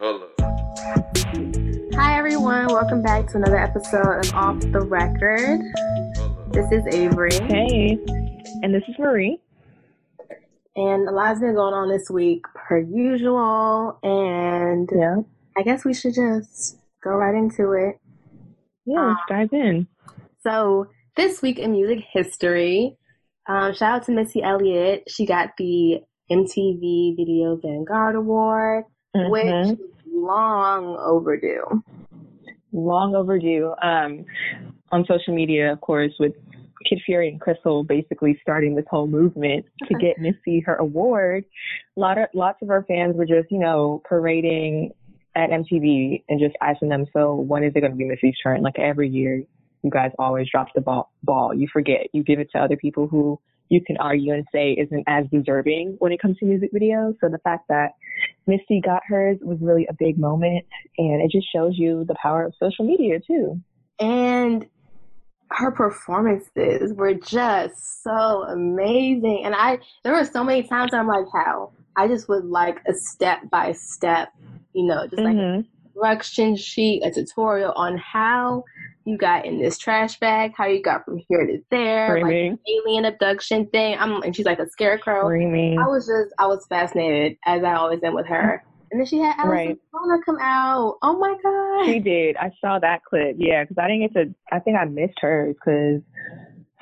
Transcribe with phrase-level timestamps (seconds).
[0.00, 1.16] Hold up.
[1.94, 2.66] Hi, everyone.
[2.66, 5.60] Welcome back to another episode of Off the Record.
[6.52, 7.98] This is Avery, Hey,
[8.62, 9.40] and this is Marie.
[10.76, 13.98] and a lot's been going on this week, per usual.
[14.02, 15.16] And Yeah,
[15.56, 17.98] I guess we should just go right into it.
[18.86, 19.88] yeah, let's dive in.
[20.44, 20.86] So,
[21.16, 22.96] this week in music history,
[23.48, 25.04] um, shout out to Missy Elliott.
[25.08, 29.72] She got the MTV Video Vanguard Award, which Mhm.
[29.72, 31.82] is long overdue.
[32.72, 33.74] long overdue.
[33.82, 34.26] Um,
[34.92, 36.34] on social media, of course, with
[36.88, 41.44] Kid Fury and Crissle basically starting this whole movement to get Missy her award.
[41.96, 44.92] A lot of lots of our fans were just, you know, parading
[45.34, 48.62] at MTV and just asking them, "So when is it going to be Missy's turn?"
[48.62, 49.42] Like every year,
[49.82, 51.10] you guys always drop the ball.
[51.22, 52.08] Ball, you forget.
[52.12, 55.96] You give it to other people who you can argue and say isn't as deserving
[55.98, 57.14] when it comes to music videos.
[57.20, 57.92] So the fact that
[58.48, 60.64] Missy got hers was really a big moment,
[60.96, 63.60] and it just shows you the power of social media too.
[64.00, 64.66] and
[65.50, 71.24] her performances were just so amazing and i there were so many times i'm like
[71.32, 74.28] how i just would like a step by step
[74.74, 75.64] you know just like Mhm.
[75.64, 78.62] a instruction sheet a tutorial on how
[79.08, 83.04] you got in this trash bag how you got from here to there like alien
[83.04, 85.78] abduction thing i'm and she's like a scarecrow screaming.
[85.78, 89.18] i was just i was fascinated as i always am with her and then she
[89.18, 89.78] had Alyson Right.
[90.24, 90.96] Come out.
[91.02, 91.92] Oh my god!
[91.92, 92.36] She did.
[92.36, 93.36] I saw that clip.
[93.38, 94.34] Yeah, because I didn't get to.
[94.50, 96.00] I think I missed hers because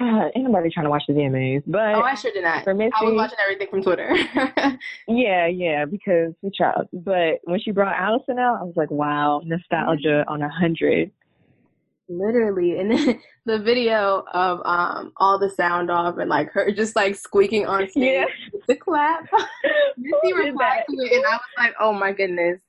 [0.00, 1.62] uh, ain't nobody trying to watch the VMAs.
[1.66, 2.64] But Oh, I sure did not.
[2.64, 4.14] for Missy, I was watching everything from Twitter.
[5.08, 6.88] yeah, yeah, because we child.
[6.92, 11.10] But when she brought Alyson out, I was like, wow, nostalgia on a hundred.
[12.08, 16.94] Literally, and then the video of um all the sound off and like her just
[16.94, 18.26] like squeaking on stage Yeah.
[18.68, 19.24] the clap.
[19.98, 22.60] Missy replied to it, and I was like, "Oh my goodness,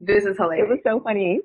[0.00, 1.40] this is hilarious It was so funny.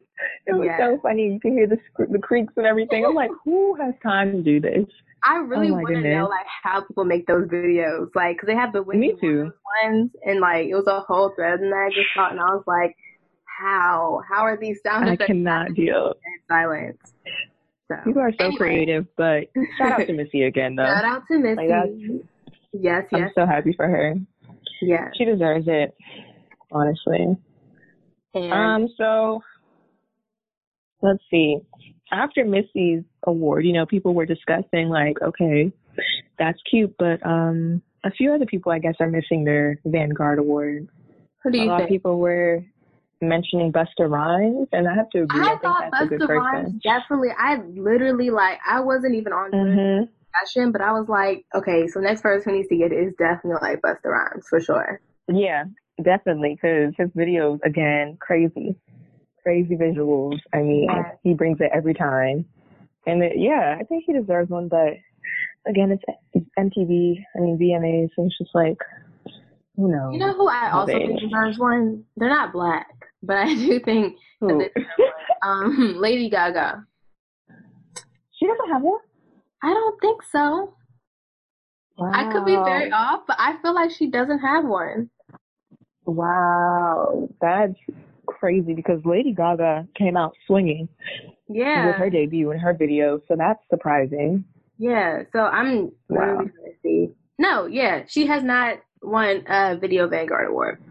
[0.46, 0.78] It was Yeah.
[0.80, 1.34] so funny.
[1.34, 1.80] You can hear the
[2.12, 3.06] the creaks and everything.
[3.06, 4.86] I'm like, who has time to do this?
[5.24, 8.56] I really Oh want to know like how people make those videos, like because they
[8.56, 9.52] have the Me too.
[9.84, 12.64] Ones, and like it was a whole thread, and I just thought, and I was
[12.66, 12.96] like,
[13.58, 14.22] "How?
[14.30, 16.14] How are these sound I cannot deal.
[16.26, 16.98] in silence?"
[17.90, 18.58] So People are so Anyway.
[18.58, 19.48] creative, but
[19.78, 20.84] shout out to Missy again, though.
[20.86, 21.56] Shout out to Missy.
[21.56, 22.24] Like that's,
[22.74, 24.16] yes, I'm so happy for her.
[24.82, 25.12] yes.
[25.18, 25.96] She deserves it,
[26.72, 27.38] honestly.
[28.34, 29.42] And Um, so
[31.02, 31.60] let's see.
[32.12, 35.72] After Missy's award, you know, people were discussing like, okay,
[36.38, 40.88] that's cute, but um, a few other people, I guess, are missing their Vanguard award.
[41.44, 42.64] who do you A you lot of people were
[43.22, 45.42] mentioning Busta Rhymes, and I have to agree.
[45.42, 47.30] I, I think thought that's a good Busta Rhymes definitely.
[47.38, 48.60] I literally like.
[48.68, 52.52] I wasn't even on the hmm discussion, but I was like, okay, so next person
[52.52, 55.02] who needs to get it is definitely like Busta Rhymes for sure.
[55.28, 55.66] Yeah,
[56.02, 58.76] definitely, because his videos again crazy,
[59.44, 60.38] crazy visuals.
[60.54, 61.16] I mean, Yes.
[61.24, 62.46] he brings it every time,
[63.06, 64.68] and it, yeah, I think he deserves one.
[64.68, 64.94] But
[65.68, 66.04] again, it's,
[66.34, 67.24] it's MTV.
[67.36, 68.78] I mean VMAs, so it's just like,
[69.76, 70.14] who knows?
[70.14, 72.06] You know who I also think deserves one?
[72.16, 72.88] They're not black,
[73.28, 74.58] but I do think that Who?
[74.60, 75.66] they deserve one.
[75.76, 76.86] Um, Lady Gaga.
[78.32, 79.00] she doesn't have one.
[79.62, 80.74] I don't think so.
[81.98, 82.12] Wow.
[82.14, 85.10] I could be very off, but I feel like she doesn't have one.
[86.06, 87.74] Wow, that's
[88.28, 90.88] crazy because Lady Gaga came out swinging
[91.50, 91.88] Yeah.
[91.88, 94.46] with her debut and her video, so that's surprising.
[94.78, 95.92] Yeah, so I'm Wow.
[96.10, 97.10] literally trying to see.
[97.40, 100.82] No, yeah, she has not won a Video Vanguard Award.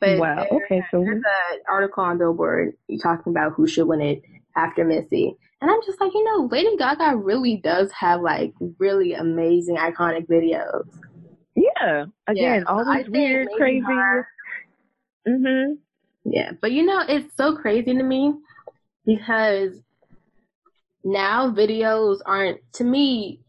[0.00, 0.36] But wow.
[0.36, 1.22] there- Okay, so there's
[1.52, 4.22] an article on Billboard talking about who should win it
[4.56, 5.36] after Missy.
[5.60, 10.26] And I'm just like, you know, Lady Gaga really does have like really amazing, iconic
[10.28, 10.84] videos.
[11.56, 13.84] yeah, again, Yeah, all I these weird, crazy.
[13.84, 14.28] her-
[15.26, 15.78] Mhm.
[16.24, 18.34] Yeah, but you know, it's so crazy to me
[19.04, 19.82] because
[21.04, 23.40] now videos aren't, to me,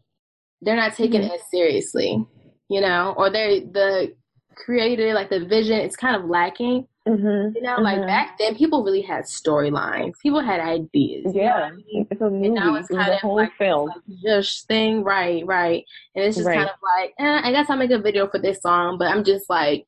[0.62, 1.30] they're not taken Mhm.
[1.34, 2.26] as seriously,
[2.68, 4.14] you know, or they the
[4.56, 6.86] creator, like the vision, it's kind of lacking.
[7.08, 7.54] Mhm.
[7.54, 8.06] You know, like mhm.
[8.06, 10.12] back then, people really had storylines.
[10.22, 11.34] People had ideas.
[11.34, 12.06] you know Yeah, I mean?
[12.10, 12.46] it's a movie.
[12.46, 13.88] And now it's kind a of whole like film.
[13.88, 15.84] like, just thing, right, right.
[16.14, 16.56] And it's just Right.
[16.58, 19.24] kind of like, eh, I guess I'll make a video for this song, but I'm
[19.24, 19.86] just like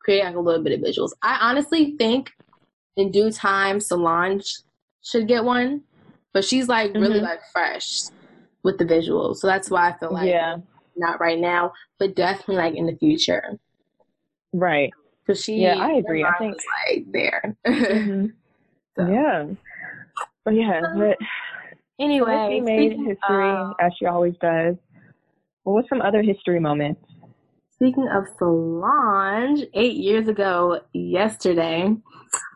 [0.00, 1.10] creating like a little bit of visuals.
[1.22, 2.30] I honestly think
[2.96, 4.46] in due time, Solange
[5.02, 5.82] should get one,
[6.32, 7.24] but she's like really Mhm.
[7.24, 8.04] like fresh
[8.64, 10.56] with the visuals, so that's why I feel like yeah,
[10.96, 13.58] not right now, but definitely like in the future.
[14.52, 14.92] Right.
[15.26, 16.24] Because she, Yeah, I agree.
[16.24, 16.56] I think-
[16.88, 17.56] like there.
[17.66, 18.32] Mhm.
[18.96, 19.06] So.
[19.08, 19.46] Yeah,
[20.44, 21.18] but yeah, but
[21.98, 24.76] Anyway, she made history of- as she always does.
[25.64, 27.02] What was some other history moments?
[27.74, 31.94] Speaking of Solange, eight years ago yesterday,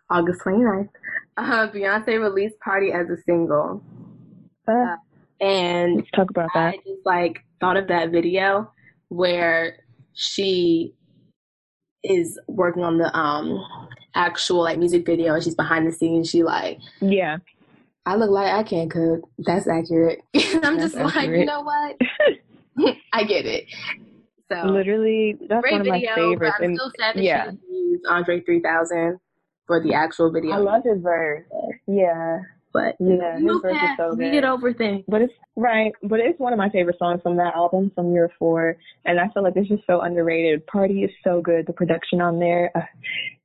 [0.09, 0.89] August 29th,
[1.37, 3.83] uh, Beyonce released Party as a single.
[4.67, 4.97] Uh,
[5.43, 6.75] And let's talk about I that.
[6.75, 8.71] I just like thought of that video
[9.09, 9.77] where
[10.15, 10.95] she
[12.03, 13.65] is working on the um
[14.15, 16.29] actual like music video and she's behind the scenes.
[16.31, 17.39] She like, Yeah.
[18.07, 19.29] I look like I can't cook.
[19.39, 20.21] That's accurate.
[20.35, 21.97] I'm That's just like, you know what?
[23.13, 23.67] I get it.
[24.51, 26.55] So Literally, that's great one of my video, favorites.
[26.59, 27.51] but I'm And still sad that yeah.
[27.51, 29.19] she didn't Andre 3000
[29.67, 30.53] for the actual video.
[30.55, 31.45] I love his verse.
[31.87, 32.41] Yeah.
[32.73, 35.05] But Yeah, his move verse is past, so we get over things.
[35.09, 38.31] But it's right, but it's one of my favorite songs from that album from year
[38.39, 40.67] four, and I feel like it's just so underrated.
[40.67, 42.81] Party is so good, the production on there, uh,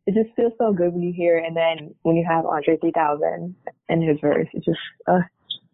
[0.07, 2.77] it just feels so good when you hear it, and then when you have Andre
[2.77, 3.55] 3000
[3.89, 4.77] and his verse, it's just,
[5.07, 5.19] uh,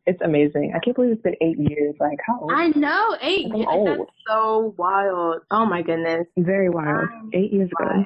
[0.07, 0.74] it's amazing.
[0.75, 1.95] I can't believe it's been eight years.
[2.00, 2.51] Like how old?
[2.54, 3.68] I know, eight I'm years.
[3.69, 4.00] old.
[4.00, 5.42] That's so wild.
[5.51, 6.25] Oh my goodness.
[6.38, 7.07] Very wild.
[7.09, 8.06] Time Eight years ago.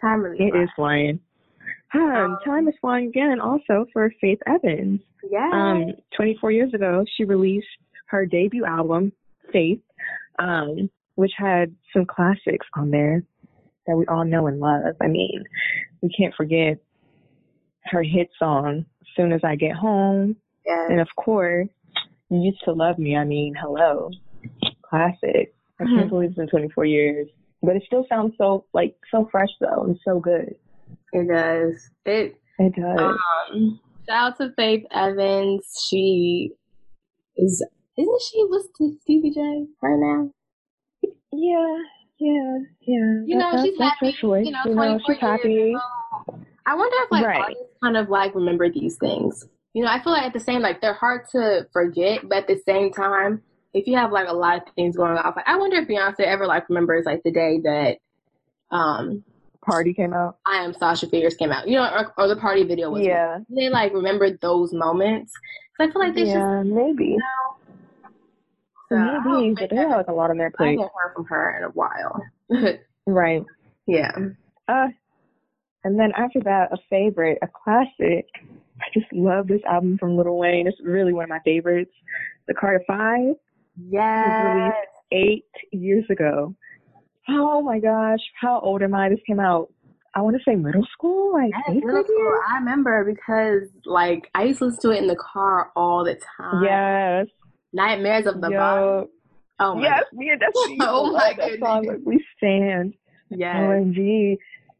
[0.00, 0.62] Time really It flies.
[0.64, 1.20] is flying.
[1.92, 3.40] Um, time is flying again.
[3.40, 5.00] Also for Faith Evans.
[5.30, 5.50] Yeah.
[5.52, 7.66] Um, 24 years ago, she released
[8.08, 9.12] her debut album,
[9.52, 9.80] Faith,
[10.38, 13.22] um, which had some classics on there
[13.86, 14.94] that we all know and love.
[15.00, 15.44] I mean,
[16.02, 16.78] we can't forget
[17.84, 18.86] her hit song,
[19.16, 20.36] Soon as I Get Home,
[20.66, 20.86] yes.
[20.90, 21.68] and of course,
[22.30, 23.16] You Used to Love Me.
[23.16, 24.10] I mean, hello.
[24.88, 25.54] Classic.
[25.80, 27.28] I can't believe it's been 24 years.
[27.62, 30.54] But it still sounds so, like, so fresh, though, and so good.
[31.14, 31.90] It does.
[32.04, 33.16] It It does.
[33.52, 35.64] um shout out to Faith Evans.
[35.88, 36.50] She
[37.36, 37.64] is
[37.96, 38.66] isn't she with
[39.02, 40.30] Stevie J right now?
[41.32, 41.78] Yeah,
[42.18, 43.22] yeah, yeah.
[43.26, 44.16] You know, she's that's happy.
[44.22, 45.52] You know, you know, she's happy.
[45.52, 45.80] years.
[46.66, 47.42] I wonder if like Right.
[47.42, 49.46] artists kind of like remember these things.
[49.72, 52.46] You know, I feel like at the same like they're hard to forget, but at
[52.48, 55.56] the same time, if you have like a lot of things going on, like I
[55.58, 57.98] wonder if Beyonce ever like remembers like the day that
[58.74, 59.24] um
[59.64, 60.38] Party came out.
[60.46, 63.04] I Am Sasha Fierce came out, you know, or, or the party video was.
[63.04, 65.32] Yeah, They like remember those moments.
[65.80, 67.16] I feel like they just yeah, maybe,
[68.88, 69.54] so I hope maybe.
[69.58, 70.78] But they have like a lot on their plate.
[70.78, 72.22] I haven't heard from her in a while.
[73.06, 73.42] right?
[73.86, 74.12] yeah.
[74.68, 74.86] Uh,
[75.82, 78.26] and then after that, a favorite, a classic.
[78.80, 80.66] I just love this album from Lil Wayne.
[80.66, 81.92] It's really one of my favorites.
[82.48, 83.34] The Carter Five,
[83.88, 84.72] Yes.
[85.12, 86.54] eight years ago.
[87.28, 89.08] Oh my gosh, how old am I?
[89.08, 89.72] This came out.
[90.14, 92.40] I want to say middle school, like Yes, middle school.
[92.48, 96.18] I remember because like I used to listen to it in the car all the
[96.36, 96.62] time.
[96.64, 97.26] Yes.
[97.72, 98.52] Nightmares of the Bottom.
[98.52, 99.08] Yo,
[99.60, 100.50] Oh my yes, me and to
[100.80, 101.82] Oh my that song.
[101.82, 101.98] goodness.
[101.98, 102.94] Like, we stand.
[103.30, 103.56] yes.
[103.56, 104.36] OMG.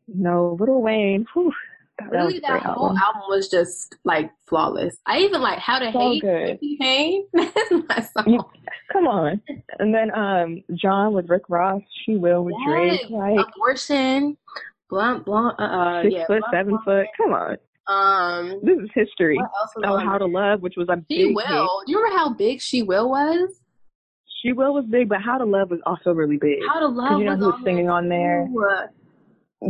[0.08, 1.26] No, Little Wayne.
[1.32, 1.52] Whew,
[1.98, 3.02] that, Really, that whole album.
[3.04, 4.96] album was just like flawless.
[5.06, 6.58] I even like How to So Hate good.
[7.32, 8.24] That's my song.
[8.32, 8.44] You-
[8.92, 9.40] Come on.
[9.78, 13.08] And then um John with Rick Ross, She Will with Drake.
[13.10, 14.36] Like Abortion.
[14.90, 16.26] Blunt, blunt, uh, uh six yeah.
[16.26, 16.84] foot, Blunt, seven Blunt.
[16.84, 17.06] foot.
[17.16, 17.56] Come on.
[17.86, 19.36] Um, This is history.
[19.36, 20.26] what else was Oh, How to?
[20.26, 21.44] Love, which was a She big Will.
[21.46, 21.86] hit.
[21.86, 23.60] Do you remember how big She Will was?
[24.42, 26.58] She Will was big, but How to Love was also really big.
[26.68, 28.46] How to Love you know was who was singing on there?
[28.46, 28.64] too.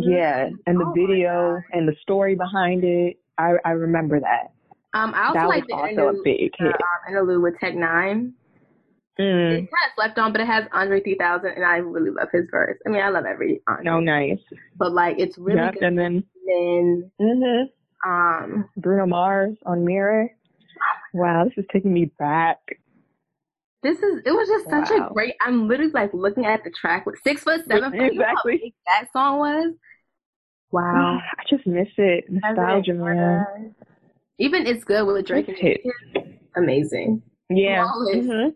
[0.01, 0.49] Yeah.
[0.67, 3.19] And the Oh video and the story behind it.
[3.39, 4.53] I, I remember that.
[4.95, 6.73] Um, I also That like the also a interlude, big uh, um,
[7.09, 8.33] interlude with Tech N9ne.
[9.19, 9.53] Mm.
[9.53, 12.47] It's kind of slept on, but it has Andre 3000, and I really love his
[12.51, 12.79] verse.
[12.87, 14.39] I mean, I love every Andre, No, nice.
[14.77, 15.75] but like it's really yep.
[15.75, 15.83] good.
[15.85, 17.65] And then And mhm.
[18.07, 20.31] um, Bruno Mars on Mirror.
[21.13, 22.59] Wow, this is taking me back.
[23.85, 25.09] This is it was just such Wow.
[25.11, 25.35] a great.
[25.41, 27.93] I'm literally like looking at the track with six foot seven.
[27.93, 28.01] foot.
[28.13, 28.75] You know Exactly.
[28.87, 29.75] that song was.
[30.73, 31.19] Wow.
[31.23, 32.25] I just miss it.
[32.29, 33.75] Nostalgia, President man.
[34.41, 35.83] Even it's good with Drake and Hit.
[36.57, 37.23] Amazing.
[37.49, 37.85] Yeah.
[37.85, 38.27] Flawless.
[38.27, 38.49] hmm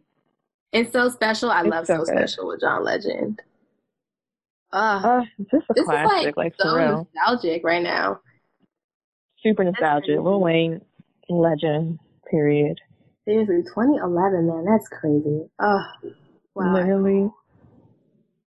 [0.73, 1.50] And so special.
[1.52, 3.40] I It's love so so, special with John Legend.
[4.73, 5.20] Uh, Uh,
[5.52, 7.08] just a this classic, is like, like, so for real.
[7.14, 8.20] nostalgic right now.
[9.42, 10.18] Super nostalgic.
[10.18, 10.80] Lil Wayne,
[11.28, 12.00] legend.
[12.30, 12.80] Period.
[13.28, 15.42] Seriously, 2011, man, that's crazy.
[15.61, 15.85] Oh,
[16.54, 16.73] wow.
[16.73, 17.28] Literally.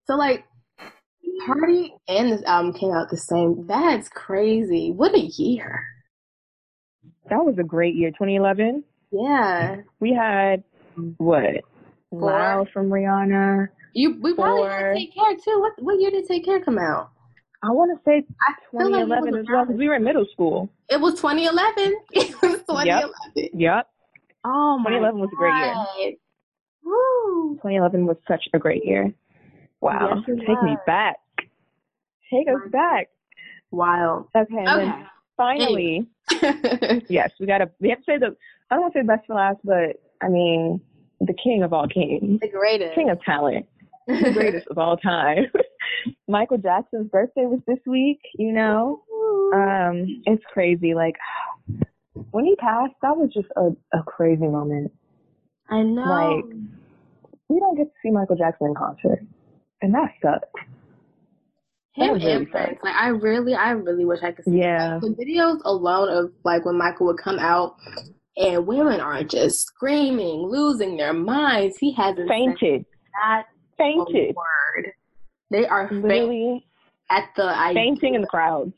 [0.05, 0.43] So like,
[1.45, 3.65] Party and this album came out the same.
[3.67, 4.91] That's crazy.
[4.91, 5.81] What a year.
[7.29, 8.09] That was a great year.
[8.09, 8.83] 2011.
[9.11, 9.77] Yeah.
[10.01, 10.63] We had
[11.17, 11.63] what?
[12.09, 12.31] Four.
[12.31, 13.69] Loud from Rihanna.
[13.93, 15.59] You we probably had Take Care too.
[15.59, 17.11] What what year did Take Care come out?
[17.63, 20.25] I want to say I feel like 2011 as well because we were in middle
[20.33, 20.69] school.
[20.89, 21.95] It was 2011.
[22.11, 23.49] It was 2011.
[23.53, 23.87] Yep.
[24.47, 26.15] Oh my 2011 was a great year.
[26.83, 27.55] Woo.
[27.55, 29.11] 2011 was such a great year.
[29.81, 30.21] Wow.
[30.27, 31.15] Yes, Take me back.
[32.31, 33.09] Take us back.
[33.71, 34.27] Wild.
[34.35, 34.55] Okay.
[34.55, 35.03] and then Okay.
[35.35, 36.07] finally,
[37.09, 37.69] yes, we gotta.
[37.79, 38.35] We have to say the.
[38.69, 40.79] I don't want to say best for last, but I mean
[41.21, 42.95] the king of all kings, the greatest.
[42.95, 43.65] king of talent,
[44.07, 45.45] the greatest of all time.
[46.27, 48.19] Michael Jackson's birthday was this week.
[48.37, 49.01] You know,
[49.53, 50.93] um, it's crazy.
[50.93, 51.15] Like
[52.31, 54.91] when he passed, that was just a, a crazy moment.
[55.69, 56.01] I know.
[56.03, 56.45] Like
[57.49, 59.19] we don't get to see Michael Jackson in concert,
[59.81, 60.47] and that sucks.
[61.93, 62.79] him really and Prince.
[62.83, 64.59] Like I really, I really wish I could see.
[64.59, 64.99] Yeah.
[65.01, 67.75] Like, the videos alone of like when Michael would come out
[68.37, 71.77] and women are just screaming, losing their minds.
[71.77, 72.85] He hasn't Fainted,
[73.23, 73.45] not
[73.77, 74.91] fainted, word.
[75.51, 76.65] They are literally
[77.09, 77.81] at the idea.
[77.81, 78.73] fainting in the crowds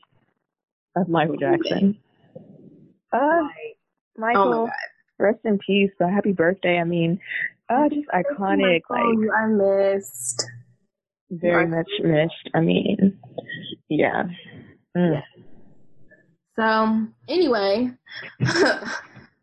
[0.96, 1.98] of Michael Jackson.
[3.12, 3.48] Uh, Oh
[4.20, 4.72] Michael, god.
[5.18, 5.90] rest in peace.
[5.98, 6.78] But happy birthday.
[6.80, 7.20] I mean,
[7.68, 10.44] uh, just iconic, like you are missed.
[11.30, 12.50] very much missed.
[12.54, 13.18] I mean,
[13.88, 14.24] yeah.
[14.96, 15.22] Mm.
[16.56, 17.90] So anyway,
[18.40, 18.96] that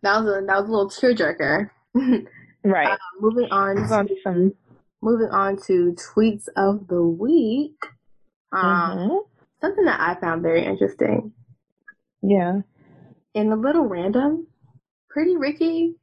[0.03, 1.69] was a that was a little tearjerker.
[2.67, 2.87] Right.
[2.89, 4.51] Uh, moving on, Move on to some.
[5.03, 7.77] moving on to tweets of the week.
[8.51, 8.63] Um,
[8.97, 9.19] Mhm.
[9.61, 11.31] Something that I found very interesting
[12.23, 12.61] Yeah.
[13.35, 14.47] In a little random,
[15.09, 15.93] Pretty Ricky,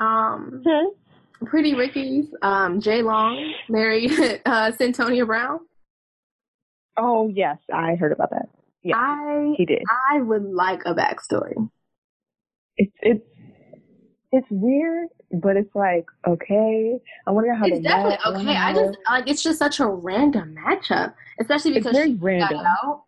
[0.00, 0.62] um.
[1.46, 4.12] Pretty Ricky's um, Jay Long married
[4.46, 5.58] uh, Centonia Brown.
[6.96, 8.48] Oh yes, I heard about that.
[8.82, 9.82] Yeah, I he did.
[10.10, 11.54] I would like a backstory.
[12.78, 13.24] It's it's
[14.32, 16.98] it's weird, but it's like okay.
[17.26, 18.56] I wonder how It's definitely okay.
[18.56, 22.24] I just like it's just such a random matchup, especially It's because very she got
[22.24, 22.66] random.
[22.66, 23.03] out.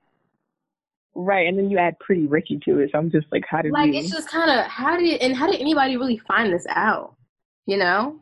[1.17, 2.91] Right, and then you add Pretty Ricky to it.
[2.93, 5.51] So I'm just like, how did Like it's just kind of how did and how
[5.51, 7.15] did anybody really find this out?
[7.67, 8.21] You know?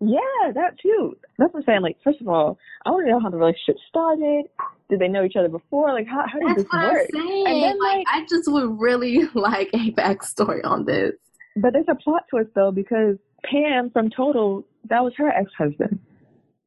[0.00, 1.16] Yeah, that too.
[1.38, 1.82] That's what I'm saying.
[1.82, 4.44] Like, first of all, I want to know how the relationship started.
[4.88, 5.92] Did they know each other before?
[5.92, 7.08] Like, how how did That's this what work?
[7.14, 7.46] I'm saying.
[7.46, 11.12] And then, like, like- I just would really like a backstory on this.
[11.56, 15.98] But there's a plot twist though, because Pam from Total, that was her ex-husband,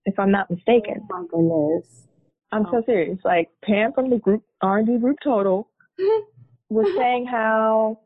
[0.06, 1.08] if I'm not mistaken.
[1.12, 2.08] Oh my goodness.
[2.52, 2.84] I'm so oh.
[2.86, 3.20] serious.
[3.24, 5.68] Like Pam from the group R and D group Total
[6.70, 8.00] was saying how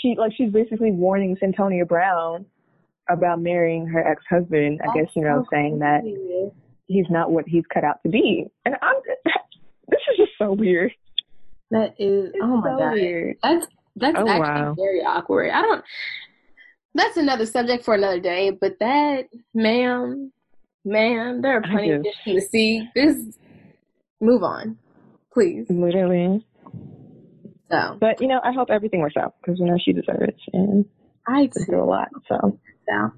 [0.00, 2.46] she like she's basically warning Centonia Brown
[3.08, 4.80] about marrying her ex-husband.
[4.82, 6.02] I guess you know, so saying that
[6.86, 8.46] he's not what he's cut out to be.
[8.64, 8.96] And I'm
[9.88, 10.92] this is just so weird.
[11.70, 12.92] That is It's oh my so god.
[12.92, 13.36] weird.
[13.42, 13.66] That's
[13.96, 14.74] that's Oh, actually wow.
[14.74, 15.50] very awkward.
[15.50, 15.84] I don't.
[16.94, 18.50] That's another subject for another day.
[18.50, 20.32] But that, ma'am,
[20.84, 22.88] ma'am, there are plenty of fish in the sea.
[22.94, 23.38] This,
[24.20, 24.78] move on,
[25.32, 25.66] please.
[25.68, 26.46] Literally.
[27.70, 30.36] So But you know, I hope everything works out because you know she deserves it
[30.52, 30.84] and
[31.26, 32.08] I through a lot.
[32.28, 32.58] So
[32.88, 33.12] so.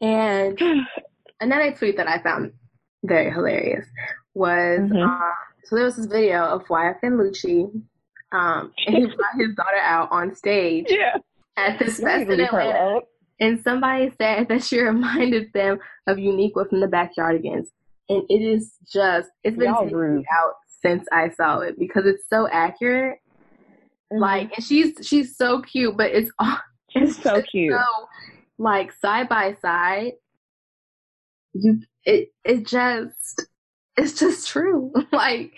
[0.00, 0.58] And
[1.40, 2.52] another tweet that I found
[3.04, 3.86] very hilarious
[4.34, 5.04] was Mhm.
[5.06, 5.32] uh,
[5.64, 7.64] so there was this video of YFN Lucci,
[8.32, 11.16] um, and he brought his daughter out on stage yeah.
[11.58, 13.00] at this Y'all fest in Atlanta.
[13.40, 17.66] And somebody said that she reminded them of Uniqua from the Backyardigans.
[18.08, 20.24] And it is just, it's been Y'all rude.
[20.42, 23.18] out since I saw it because it's so accurate.
[24.12, 24.20] Mhm.
[24.20, 26.30] Like, and she's she's so cute, but it's
[26.90, 27.74] She's so cute.
[27.74, 27.84] So,
[28.56, 30.12] like side by side,
[31.52, 33.42] you it it just
[33.96, 34.92] it's just true.
[35.12, 35.52] like,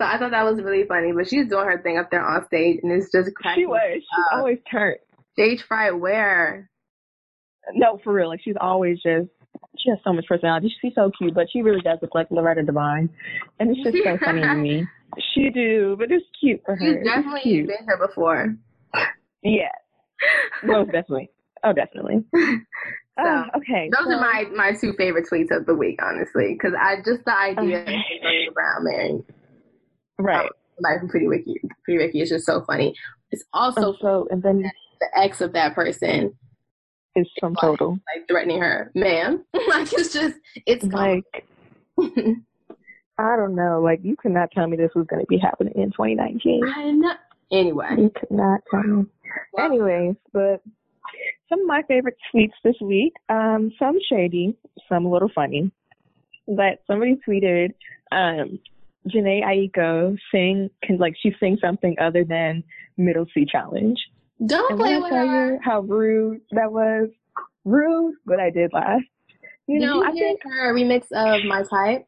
[0.00, 1.12] so I thought that was really funny.
[1.12, 3.64] But she's doing her thing up there on stage, and it's just cracking.
[3.64, 3.80] she was.
[3.94, 4.96] She's always turned.
[5.32, 5.98] stage fright.
[5.98, 6.70] Where
[7.74, 8.28] No, for real.
[8.28, 9.28] Like she's always just.
[9.82, 10.74] She has so much personality.
[10.80, 13.08] She's so cute, but she really does look like Loretta Devine,
[13.58, 14.86] and it's just so funny to me.
[15.34, 16.80] She do, but it's cute for her.
[16.86, 17.66] she's definitely cute.
[17.66, 18.54] been here before.
[19.42, 19.72] Yeah,
[20.62, 21.30] most definitely.
[21.64, 22.24] Oh, definitely.
[23.18, 23.90] So, Ah, okay.
[23.92, 27.22] Those so- are my, my two favorite tweets of the week, honestly, because I just
[27.26, 27.98] the idea of Okay.
[28.22, 29.24] Antonio Brown marrying
[30.18, 30.48] right.
[30.78, 32.94] like Pretty Ricky, Pretty Ricky is just so funny.
[33.30, 34.62] It's also And so, and then
[35.00, 36.32] the ex of that person
[37.38, 37.92] from Total.
[38.14, 39.44] like threatening her, ma'am.
[39.68, 40.36] like it's just
[40.66, 41.24] it's Like
[43.18, 43.80] I don't know.
[43.82, 46.62] Like you could not tell me this was going to be happening in 2019.
[46.74, 47.12] I know.
[47.52, 49.06] Anyway, You could not tell me.
[49.52, 50.62] well, Anyways, but
[51.48, 54.56] some of my favorite tweets this week, um, some shady,
[54.88, 55.70] some a little funny.
[56.46, 57.70] But somebody tweeted,
[58.12, 58.58] um,
[59.08, 62.62] Jhené Aiko sing can like she sing something other than
[62.96, 63.98] Middle C Challenge.
[64.46, 65.52] Don't play with tell her.
[65.54, 67.08] you how rude that was,
[67.64, 69.02] rude, but I did laugh.
[69.66, 72.06] You Did know, you I think her remix of My Type?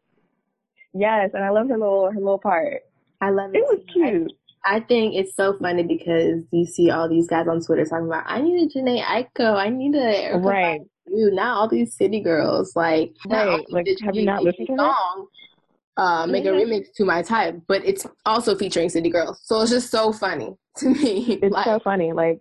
[0.95, 2.81] yes, and I love her little her little part.
[3.21, 3.59] I love it.
[3.59, 4.27] It was too.
[4.27, 4.33] Cute.
[4.65, 8.25] I think it's so funny because you see all these guys on Twitter talking about,
[8.27, 10.81] I need a Jhené Aiko, I need a Erykah Right.
[11.09, 12.77] Badu, not all these city girls.
[12.77, 13.65] Like, Right.
[13.71, 15.27] Like, have you not listened to song,
[15.97, 16.63] uh, make a Mhm.
[16.65, 19.41] remix to my type, but it's also featuring city girls.
[19.45, 21.39] So it's just so funny to me.
[21.43, 22.13] It's like, so funny.
[22.13, 22.41] Like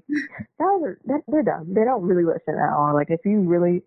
[0.59, 1.73] that, that they're dumb.
[1.73, 2.93] They don't really listen at all.
[2.93, 3.83] Like if you really,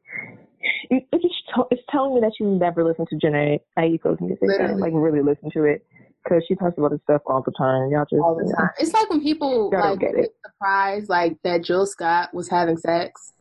[0.90, 4.42] it- it's just to- it's telling me that you never listen to Jhené Aiko's music,
[4.42, 4.80] Literally.
[4.80, 5.86] like really listen to it,
[6.22, 7.90] because she talks about this stuff all the time.
[7.90, 8.70] Y'all just all the time.
[8.78, 10.34] It's like when people like get it.
[10.46, 13.32] surprised like that Jill Scott was having sex.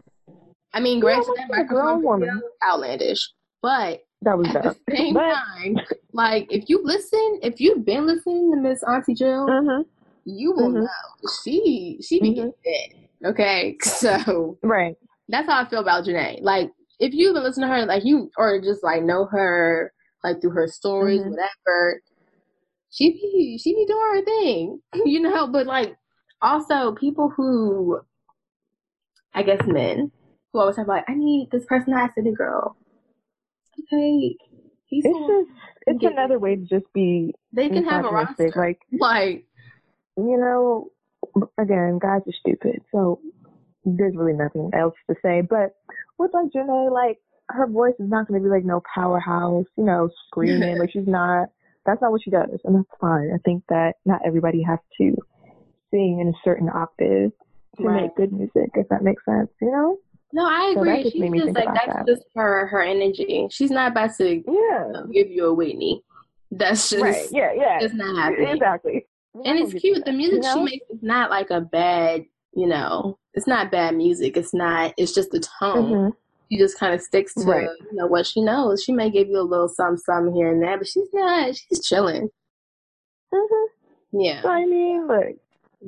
[0.73, 2.41] I mean, granted, Yeah, that microphone video, woman.
[2.67, 3.29] outlandish,
[3.61, 5.77] but That was at the same But- time,
[6.13, 9.81] like if you listen, if you've been listening to Miss Auntie Jill, hmm
[10.25, 10.83] you will Mhm.
[10.83, 13.29] know she she be getting fed.
[13.31, 14.95] Okay, so Right.
[15.27, 16.39] that's how I feel about Jhené.
[16.41, 19.91] Like if you've been listening to her, like you or just like know her
[20.23, 22.01] like through her stories, whatever.
[22.91, 25.47] She be she be doing her thing, you know.
[25.47, 25.97] But like
[26.41, 27.99] also people who,
[29.33, 30.11] I guess men
[30.53, 32.77] who always have like, I need this person to have city girl.
[33.79, 34.35] Okay,
[34.85, 35.49] he's It's just
[35.87, 38.53] it's another way to just be they can have a roster.
[38.55, 39.45] Like Like
[40.17, 40.89] you know,
[41.57, 43.19] again, guys are stupid, so
[43.85, 45.41] there's really nothing else to say.
[45.41, 45.75] But
[46.17, 49.83] with like Jhené, like her voice is not going to be like no powerhouse, you
[49.83, 50.77] know, screaming.
[50.77, 51.49] like she's not.
[51.85, 53.29] That's not what she does, and that's fine.
[53.33, 55.15] I think that not everybody has to
[55.91, 57.31] sing in a certain octave
[57.77, 58.03] to Right.
[58.03, 59.49] make good music, if that makes sense.
[59.61, 59.97] You know?
[60.35, 61.03] No, I agree.
[61.03, 62.07] just She's just like that's that.
[62.07, 63.47] just her her energy.
[63.51, 65.01] She's not about to Yeah.
[65.13, 66.03] give you a Whitney.
[66.51, 67.27] That's just Right.
[67.31, 67.53] Yeah.
[67.53, 67.79] Yeah.
[67.81, 68.47] it's not happening.
[68.49, 69.05] Exactly.
[69.45, 70.03] and it's cute.
[70.05, 72.25] The music she makes is not like a bad,
[72.55, 74.35] you know, it's not bad music.
[74.37, 74.93] It's not.
[74.97, 75.93] It's just the tone.
[75.93, 76.09] hmm
[76.51, 77.69] She just kind of sticks to Right.
[77.91, 78.83] you know what she knows.
[78.83, 81.55] She may give you a little some some here and there, but she's not.
[81.55, 82.29] She's chilling.
[83.31, 83.65] hmm
[84.11, 84.41] Yeah.
[84.41, 85.27] So I mean, look,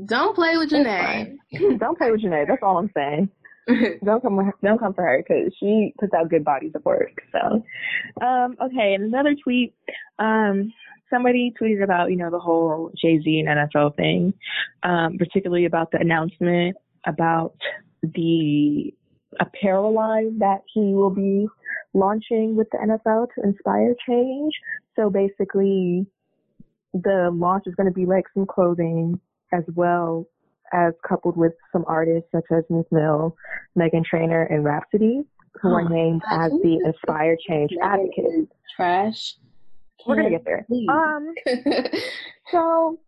[0.06, 1.36] Don't play with It's Jhené.
[1.80, 2.48] don't play with Jhené.
[2.48, 3.30] That's all I'm saying.
[4.06, 7.24] Don't come, with- don't come for her because she puts out good bodies of work.
[7.32, 7.64] So,
[8.24, 8.94] um, okay.
[8.94, 9.74] And another tweet,
[10.20, 10.72] um,
[11.10, 14.34] somebody tweeted about you know the whole Jay Z and NFL thing,
[14.84, 17.56] um, particularly about the announcement about
[18.04, 18.94] the
[19.40, 21.48] apparel line that he will be
[21.94, 24.54] launching with the NFL to inspire change.
[24.96, 26.06] So basically,
[26.94, 29.20] the launch is going to be like some clothing
[29.54, 30.28] as well
[30.74, 33.36] as coupled with some artists such as Meek Mill,
[33.78, 35.24] Meghan Trainor, and Rapsody,
[35.62, 38.52] who Oh are named God, as the Inspire Change advocates.
[38.76, 39.36] Trash.
[40.06, 40.68] We're gonna get there.
[40.90, 41.34] Um,
[42.52, 43.00] so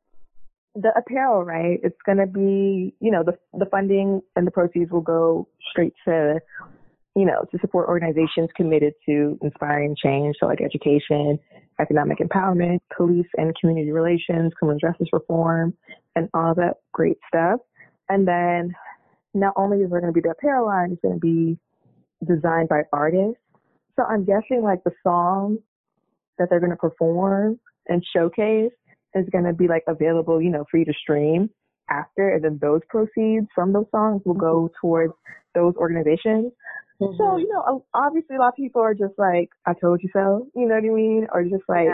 [0.75, 1.79] the apparel, right?
[1.83, 6.39] It's gonna be, you know, the the funding and the proceeds will go straight to,
[7.17, 11.39] you know, to support organizations committed to inspiring change, so like education,
[11.79, 15.73] economic empowerment, police and community relations, criminal justice reform,
[16.15, 17.59] and all that great stuff.
[18.07, 18.71] And then
[19.33, 21.57] not only is there going to be the apparel line, it's going to be
[22.23, 23.41] designed by artists.
[23.95, 25.57] So I'm guessing like the songs
[26.37, 28.71] that they're going to perform and showcase
[29.15, 31.49] is going to be like available, you know, for you to stream
[31.89, 34.87] after, and then those proceeds from those songs will go mm-hmm.
[34.87, 35.13] towards
[35.55, 36.51] those organizations.
[36.99, 37.41] So, Mhm.
[37.41, 40.67] you know, obviously a lot of people are just like, I told you so, you
[40.67, 41.27] know what I mean?
[41.31, 41.89] Or just like,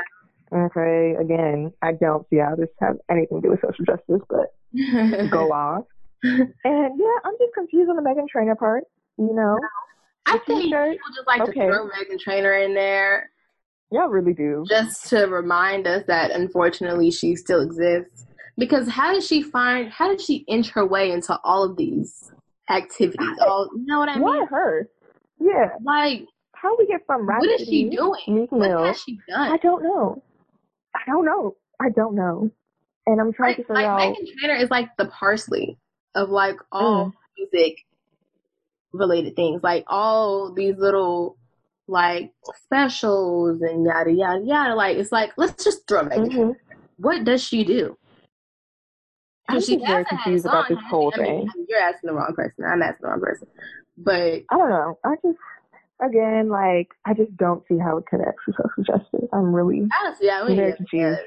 [0.53, 5.29] okay, again, I don't see how this has anything to do with social justice, but
[5.29, 5.83] go off.
[6.23, 8.85] And yeah, I'm just confused on the Meghan Trainor part,
[9.17, 9.59] you know?
[10.25, 11.67] I The think t-shirt, people just like okay.
[11.67, 13.29] to throw Meghan Trainor in there
[13.91, 14.63] Y'all really do.
[14.67, 18.25] just to remind us that unfortunately she still exists.
[18.57, 19.91] Because how did she find?
[19.91, 22.31] How did she inch her way into all of these
[22.69, 23.37] activities?
[23.41, 24.47] All you know what I Why mean?
[24.47, 24.89] her?
[25.43, 25.69] Yeah.
[25.83, 28.21] Like, How we get from right what is she doing?
[28.27, 28.83] Meek What Mill?
[28.85, 29.51] has she done?
[29.51, 30.23] I don't know.
[30.95, 31.55] I don't know.
[31.81, 32.49] I don't know.
[33.05, 33.99] And I'm trying Like, to figure like out.
[33.99, 35.77] Meghan Trainor is like the parsley
[36.15, 37.13] of like all Mm.
[37.37, 37.77] music
[38.93, 39.61] related things.
[39.63, 41.37] Like all these little
[41.87, 42.31] like
[42.63, 44.75] specials and yada yada yada.
[44.75, 46.29] Like it's like let's just throw Meghan.
[46.31, 46.55] Mhm.
[46.97, 47.97] What does she do?
[49.49, 51.25] I'm She just very hasn't had a confused about this whole thing.
[51.25, 52.63] I mean, you're asking the wrong person.
[52.63, 53.47] I'm asking the wrong person.
[53.97, 54.97] But I don't know.
[55.03, 55.37] I just,
[56.01, 59.29] again, like, I just don't see how it connects with social justice.
[59.31, 61.19] I'm really, honestly, I I'm mean, very confused.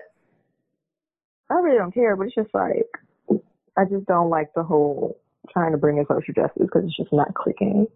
[1.51, 3.41] I really don't care, but it's just like,
[3.77, 5.17] I just don't like the whole
[5.53, 7.87] trying to bring in social justice because it's just not clicking.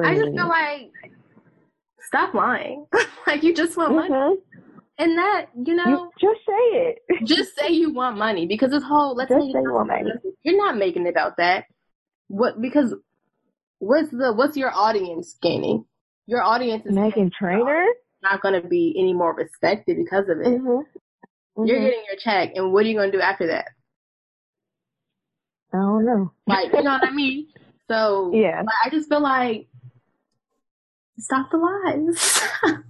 [0.00, 0.90] I just feel like
[2.00, 2.86] stop lying.
[3.26, 4.36] like you just want money, Mhm.
[4.98, 6.98] and that you You know, just say it.
[7.24, 10.10] just say you want money because this whole let's Just say say you want money.
[10.42, 11.66] You're not making it about that.
[12.28, 12.94] What because
[13.78, 15.84] what's the what's your audience gaining?
[16.26, 17.86] Your audience is Meghan Trainor.
[18.22, 20.46] not going to be any more respected because of it.
[20.46, 21.66] Mm-hmm.
[21.66, 23.66] You're getting your check, and what are you going to do after that?
[25.72, 26.32] I don't know.
[26.46, 27.48] Like, you know what I mean?
[27.90, 28.58] So, Yeah.
[28.66, 29.66] like, I just feel like
[31.18, 32.42] stop the lies.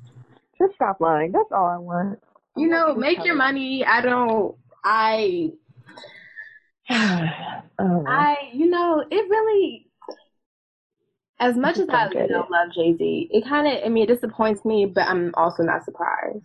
[0.58, 1.30] Just stop lying.
[1.30, 2.18] That's all I want.
[2.56, 3.84] you know, make your money.
[3.84, 4.56] I don't.
[4.84, 5.50] I.
[6.88, 7.62] I.
[7.78, 8.36] I.
[8.52, 9.87] You know, it really.
[11.40, 14.04] As much as I don't you know, love Jay Z, it kind of I mean
[14.04, 16.44] it disappoints me, but I'm also not surprised.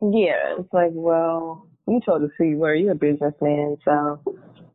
[0.00, 2.74] Yeah, it's like, well, you told us who you were.
[2.74, 4.20] You're a businessman, so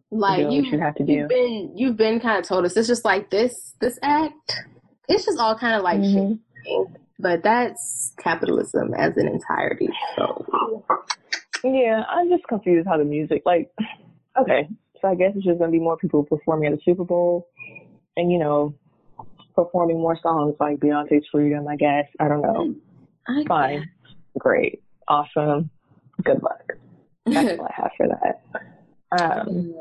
[0.09, 1.13] Like you, you have to do.
[1.13, 4.61] you've been you've been kind of told us it's just like this this act.
[5.07, 6.39] It's just all kind of like Mhm.
[6.65, 6.87] shit.
[7.19, 9.89] But that's capitalism as an entirety.
[10.15, 10.83] So
[11.63, 13.69] Yeah, I'm just confused how the music, like,
[14.39, 14.67] okay,
[14.99, 17.47] so I guess it's just gonna be more people performing at the Super Bowl,
[18.17, 18.73] and you know,
[19.55, 21.67] performing more songs like Beyonce's Freedom.
[21.67, 22.75] I guess I don't know.
[23.27, 23.89] I Fine,
[24.39, 25.69] great, awesome,
[26.23, 26.73] good luck.
[27.25, 28.41] That's all I have for that.
[29.11, 29.73] Um,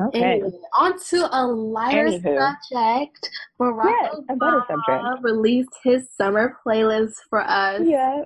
[0.00, 2.56] okay, Anyway, on to a lighter Anywho.
[2.70, 3.30] subject.
[3.60, 5.22] Barack Yes, Obama subject.
[5.22, 7.82] released his summer playlist for us.
[7.84, 8.22] yeah,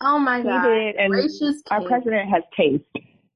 [0.00, 0.62] Oh my he god.
[0.64, 1.88] did, and Gracious our king.
[1.88, 2.84] president has taste.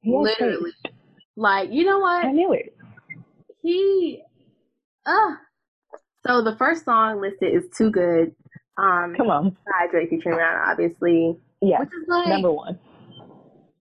[0.02, 0.70] He has Literally.
[0.82, 0.94] taste.
[1.36, 2.24] Like, you know what?
[2.26, 2.76] I knew it.
[3.62, 4.22] He
[5.06, 5.34] uh
[6.26, 8.34] so the first song listed is too good.
[8.78, 11.36] Um Come on, by Drake featuring Rihanna, obviously.
[11.60, 12.78] yeah, Which is like number one.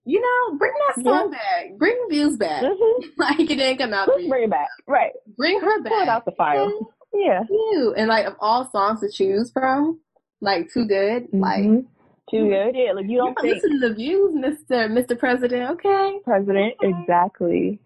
[0.05, 1.77] you know, bring that song back.
[1.77, 2.63] Bring views back.
[2.63, 3.09] Mm-hmm.
[3.17, 4.67] like it didn't come out Let's bring it back.
[4.87, 6.07] Right, Bring her pull it back.
[6.07, 6.71] out the file.
[7.13, 7.41] Yeah.
[7.49, 9.99] You and like of all songs to choose from,
[10.41, 11.27] like too good.
[11.33, 11.85] Like Mhm.
[12.29, 12.75] Too good.
[12.75, 14.87] Yeah, like you you don't don't think listen to the views, Mr.
[14.89, 15.19] Mr.
[15.19, 16.19] President, okay?
[16.23, 17.79] president exactly.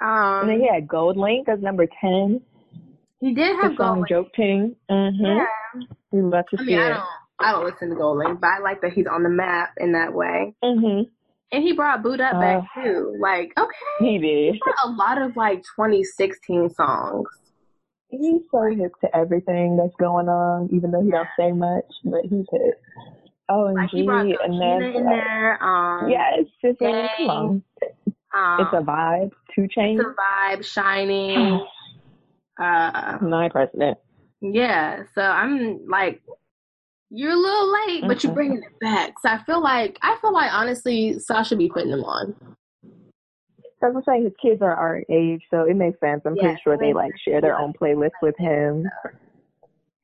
[0.00, 2.42] And Um then he had GoldLink as number ten.
[3.20, 4.76] He did The have song Joke Ting.
[4.90, 5.24] Mm-hmm.
[5.24, 5.86] Yeah.
[6.12, 6.94] We love to I see mean I it.
[6.94, 7.04] don't
[7.38, 10.12] I don't listen to GoldLink, but I like that he's on the map in that
[10.14, 10.54] way.
[10.64, 11.02] Mm-hmm.
[11.52, 13.16] And he brought Boot Up back Uh, too.
[13.20, 13.74] Like, okay.
[14.00, 14.54] He did.
[14.54, 17.28] He a lot of like 2016 songs.
[18.08, 22.22] He's so hip to everything that's going on, even though he don't say much, but
[22.22, 22.80] he's hip.
[23.48, 25.62] Oh, and Like he brought G, and then Gina in there.
[25.62, 27.08] Um, yes, it's Dang.
[27.18, 27.62] come on,
[28.34, 29.30] um, it's a vibe.
[29.54, 31.60] 2 Chainz, it's a vibe, shining.
[32.58, 33.98] uh, my president.
[34.40, 35.02] yeah.
[35.14, 36.22] So I'm like,
[37.10, 39.14] you're a little late, but you're bringing it back.
[39.20, 42.34] So I feel like I feel like honestly, Sasha be putting them on.
[43.78, 46.22] Because I'm saying his kids are our age, so it makes sense.
[46.24, 48.86] I'm Yes, pretty sure they like share their own playlist with him.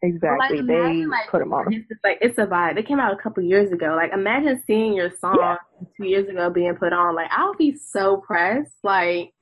[0.04, 1.72] Exactly, like, they like, put them on.
[1.72, 2.76] It's like it's a vibe.
[2.76, 3.94] It came out a couple years ago.
[3.96, 5.56] Like imagine seeing your song Yeah.
[5.96, 7.14] two years ago being put on.
[7.14, 8.74] Like I would be so pressed.
[8.82, 9.32] Like,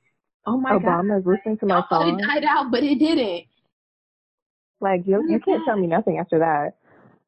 [0.45, 3.45] oh my god, Obama's listening to my thought it died out, but it didn't.
[4.79, 6.75] Like you, Oh you can't tell me nothing after that.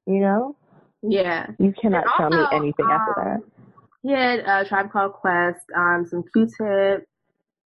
[0.05, 0.55] You know,
[1.01, 1.47] Yeah.
[1.59, 3.41] you cannot And tell me also, anything after um, that.
[4.03, 7.07] He had uh, Tribe Called Quest, um, some Q-Tip,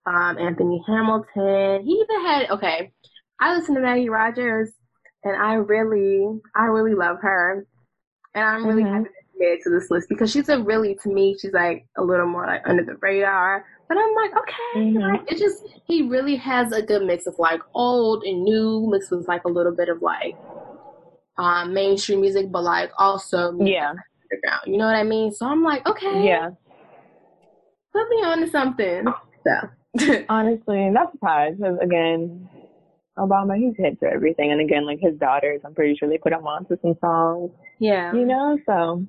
[0.05, 1.85] um, Anthony Hamilton.
[1.85, 2.91] He even had okay.
[3.39, 4.71] I listen to Maggie Rogers,
[5.23, 7.67] and I really, I really love her,
[8.33, 8.93] and I'm really Mhm.
[8.93, 9.09] happy
[9.51, 11.85] to she made it to this list because she's a really, to me, she's like
[11.97, 13.65] a little more like under the radar.
[13.87, 15.11] But I'm like, okay, Mhm.
[15.11, 19.11] like, it just he really has a good mix of like old and new, mixed
[19.11, 20.35] with like a little bit of like
[21.37, 23.89] um, mainstream music, but like also music Yeah,
[24.31, 24.61] underground.
[24.67, 25.31] You know what I mean?
[25.33, 26.49] So I'm like, okay, yeah.
[27.91, 29.05] put me on to something.
[29.45, 32.49] So Honestly, not surprised because again,
[33.17, 36.33] Obama he's hip to everything, and again, like his daughters, I'm pretty sure they put
[36.33, 37.51] him on to some songs.
[37.79, 39.05] yeah, You know, so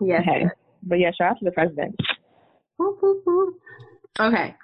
[0.00, 0.22] yes.
[0.24, 0.46] hey.
[0.82, 1.94] But yeah, shout out to the president.
[2.78, 3.54] Whoop, whoop, whoop.
[4.18, 4.54] Okay,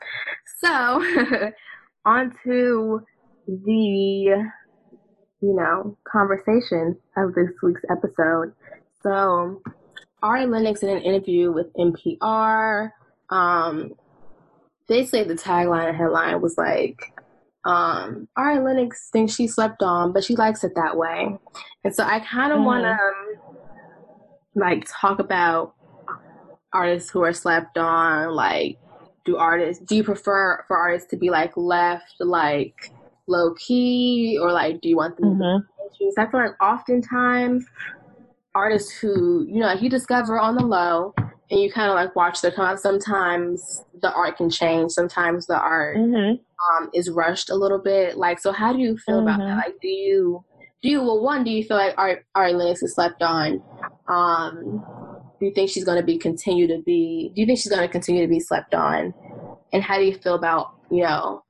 [0.63, 0.69] so
[2.05, 3.01] on to
[3.47, 4.43] the
[5.41, 8.53] you know conversation of this week's episode.
[9.03, 9.63] So
[10.23, 12.91] Ari Lennox in an interview with NPR,
[13.31, 13.93] um,
[14.89, 16.99] they say the tagline and headline was like,
[17.65, 21.37] um, Ari Lennox thinks she slept on, but she likes it that way.
[21.85, 22.65] And so I kind of Mhm.
[22.65, 23.36] want to um,
[24.57, 25.75] like talk about
[26.73, 28.35] artists who are slept on.
[28.35, 28.79] Like,
[29.25, 32.75] do artists do you prefer for artists to be like left like
[33.29, 35.59] low key, or like do you want them to hmm
[36.01, 36.15] issues.
[36.19, 37.65] I feel like oftentimes
[38.55, 41.15] artists who, you know, like you discover on the low
[41.51, 44.93] and you kind of like watch their come out, sometimes the art can change.
[44.93, 46.33] Sometimes the art hmm
[46.81, 48.17] um, is rushed a little bit.
[48.17, 49.45] Like, so how do you feel about that?
[49.45, 49.57] Mhm.
[49.59, 50.45] Like, do you,
[50.83, 53.63] do you, well, one, do you feel like Art, Ari Lennox is slept on?
[54.09, 54.85] Um,
[55.41, 57.87] do you think she's going to be continue to be, do you think she's going
[57.87, 59.13] to continue to be slept on?
[59.73, 61.43] And how do you feel about, you know,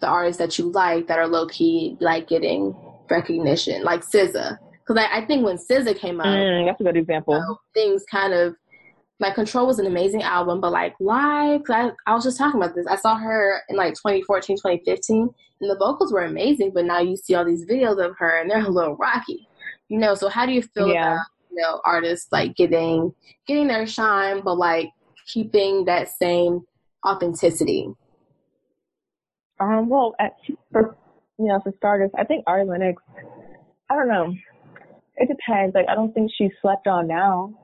[0.00, 2.74] the artists that you like that are low key, like getting
[3.10, 4.58] recognition, like SZA?
[4.86, 7.34] Because I, I think when SZA came out, Mm, that's a good example.
[7.34, 8.54] know, things kind of
[9.20, 11.74] like Control was an amazing album, but like live, 'cause
[12.06, 12.86] I, I was just talking about this.
[12.86, 15.28] I saw her in like 2014, 2015,
[15.60, 18.48] and the vocals were amazing, but now you see all these videos of her and
[18.48, 19.48] they're a little rocky,
[19.88, 20.14] you know.
[20.14, 21.14] So how do you feel Yeah.
[21.14, 23.14] about you know artists like getting
[23.46, 24.90] getting their shine, but like
[25.26, 26.62] keeping that same
[27.06, 27.88] authenticity?
[29.60, 30.32] Um, well, at,
[30.72, 30.96] for
[31.38, 33.02] you know, for starters, I think Ari Lennox
[33.90, 34.34] I don't know.
[35.16, 35.74] It depends.
[35.74, 37.54] Like I don't think she slept on now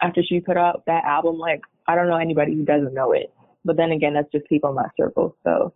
[0.00, 1.38] after she put out that album.
[1.38, 3.32] Like I don't know anybody who doesn't know it.
[3.64, 5.36] But then again, that's just people in my circle.
[5.42, 5.74] So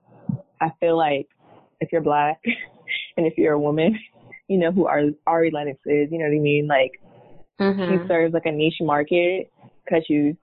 [0.60, 1.28] I feel like
[1.80, 2.40] if you're black
[3.16, 3.98] and if you're a woman,
[4.48, 6.10] you know who Ari, Ari Lennox is.
[6.12, 6.66] You know what I mean?
[6.66, 7.00] Like
[7.60, 8.02] Mhm.
[8.02, 9.50] she serves like a niche market
[9.84, 10.34] because she's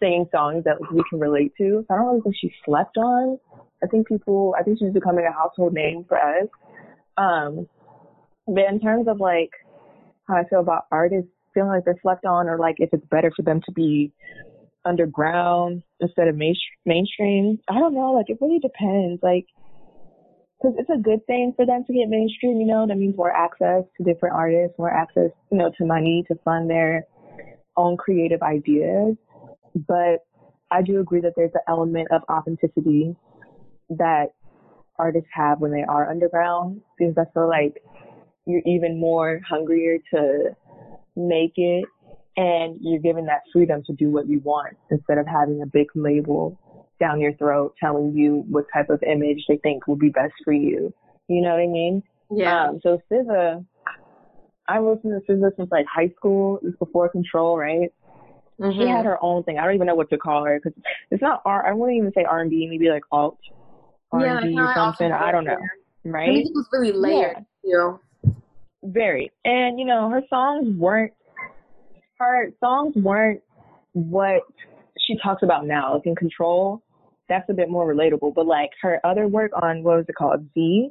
[0.00, 1.84] singing songs that we can relate to.
[1.86, 3.38] So I don't really think she slept on.
[3.82, 6.48] I think people, I think she's becoming a household name for us.
[7.16, 7.68] Um,
[8.46, 9.50] but in terms of like
[10.26, 13.32] how I feel about artists feeling like they're slept on, or like if it's better
[13.34, 14.12] for them to be
[14.84, 16.54] underground instead of main,
[16.86, 18.12] mainstream, I don't know.
[18.12, 19.22] Like it really depends.
[19.22, 19.46] Like
[20.60, 23.30] because it's a good thing for them to get mainstream, you know, that means more
[23.30, 27.04] access to different artists, more access, you know, to money to fund their
[27.76, 29.16] own creative ideas.
[29.74, 30.26] But
[30.70, 33.14] I do agree that there's an element of authenticity
[33.90, 34.26] that
[34.98, 37.80] artists have when they are underground because I feel like
[38.46, 40.56] you're even more hungrier to
[41.14, 41.84] make it
[42.36, 45.86] and you're given that freedom to do what you want instead of having a big
[45.94, 46.58] label
[47.00, 50.52] down your throat telling you what type of image they think will be best for
[50.52, 50.92] you.
[51.28, 52.02] You know what I mean?
[52.30, 52.68] Yeah.
[52.68, 53.64] Um, so SZA,
[54.68, 56.58] I listened to SZA since like high school.
[56.58, 57.92] It was before Control, right?
[58.58, 58.96] She Mhm.
[58.96, 59.58] had her own thing.
[59.58, 60.78] I don't even know what to call her because
[61.10, 61.66] it's not R.
[61.66, 62.66] I wouldn't even say R and B.
[62.68, 63.38] Maybe like alt
[64.12, 65.12] R and B or something.
[65.12, 65.58] I don't know.
[66.04, 66.32] The Right?
[66.32, 68.00] music was really layered too.
[68.82, 69.30] Very.
[69.44, 71.12] And you know, her songs weren't
[72.18, 73.40] her songs weren't
[73.92, 74.42] what
[74.98, 75.94] she talks about now.
[75.94, 76.82] Like in Control,
[77.28, 78.34] that's a bit more relatable.
[78.34, 80.46] But like her other work on what was it called?
[80.54, 80.90] Z.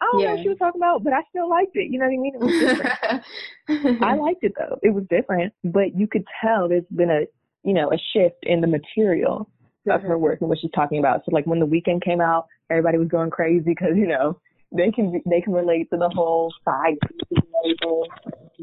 [0.00, 1.90] I don't know what she was talking about, but I still liked it.
[1.90, 2.34] You know what I mean?
[2.34, 3.24] It was
[3.68, 4.02] different.
[4.02, 4.78] I liked it though.
[4.82, 7.26] It was different, but you could tell there's been a
[7.64, 9.50] you know a shift in the material
[9.88, 10.22] of her mm-hmm.
[10.22, 11.22] work and what she's talking about.
[11.24, 14.40] So like when the weekend came out, everybody was going crazy because you know
[14.72, 16.96] they can they can relate to the whole side
[17.30, 18.04] and everything.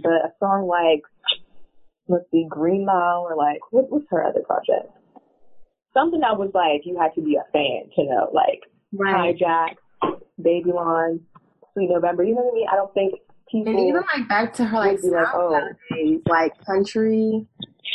[0.02, 1.04] But a song like
[2.08, 4.92] let's see, Green Mile or like what was her other project?
[5.98, 8.62] Something that was like you had to be a fan to know, like
[8.94, 9.36] right.
[9.36, 9.76] Hijack,
[10.38, 11.22] Babylon,
[11.74, 12.24] Sweet November.
[12.24, 12.68] You know what I mean?
[12.72, 13.14] I don't think
[13.52, 13.72] people.
[13.76, 15.50] And even like back to her like like, oh.
[15.92, 17.48] nowadays, like country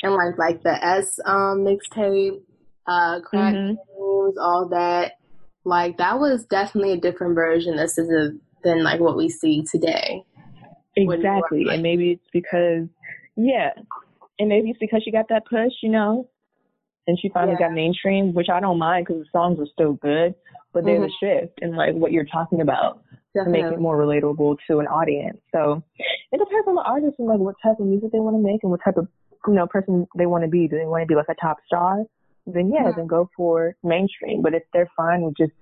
[0.03, 2.41] and like like the S um mixtape,
[2.87, 3.69] uh crack Mhm.
[3.77, 5.12] Games, all that.
[5.65, 10.25] Like that was definitely a different version of SZA than like what we see today.
[10.97, 11.67] when you are, Exactly.
[11.71, 12.88] and maybe it's because,
[13.37, 13.71] yeah.
[14.38, 16.29] And maybe it's because she got that push, you know,
[17.07, 17.69] and she finally Yeah.
[17.69, 20.35] got mainstream, which I don't mind because the songs are still good.
[20.73, 21.09] But there's Mhm.
[21.09, 23.03] a shift in like what you're talking about
[23.35, 25.38] to make it more relatable to an audience.
[25.53, 28.43] So it depends on the artist and like what type of music they want to
[28.43, 29.07] make and what type of
[29.47, 30.69] you know person they want to be.
[30.69, 32.05] Do they want to be like a top star?
[32.47, 32.97] Then yeah, Mhm.
[32.97, 34.41] then go for mainstream.
[34.43, 35.53] But if they're fine with just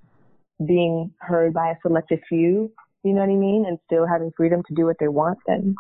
[0.65, 2.73] being heard by a selected few,
[3.03, 5.75] you know what I mean, and still having freedom to do what they want, then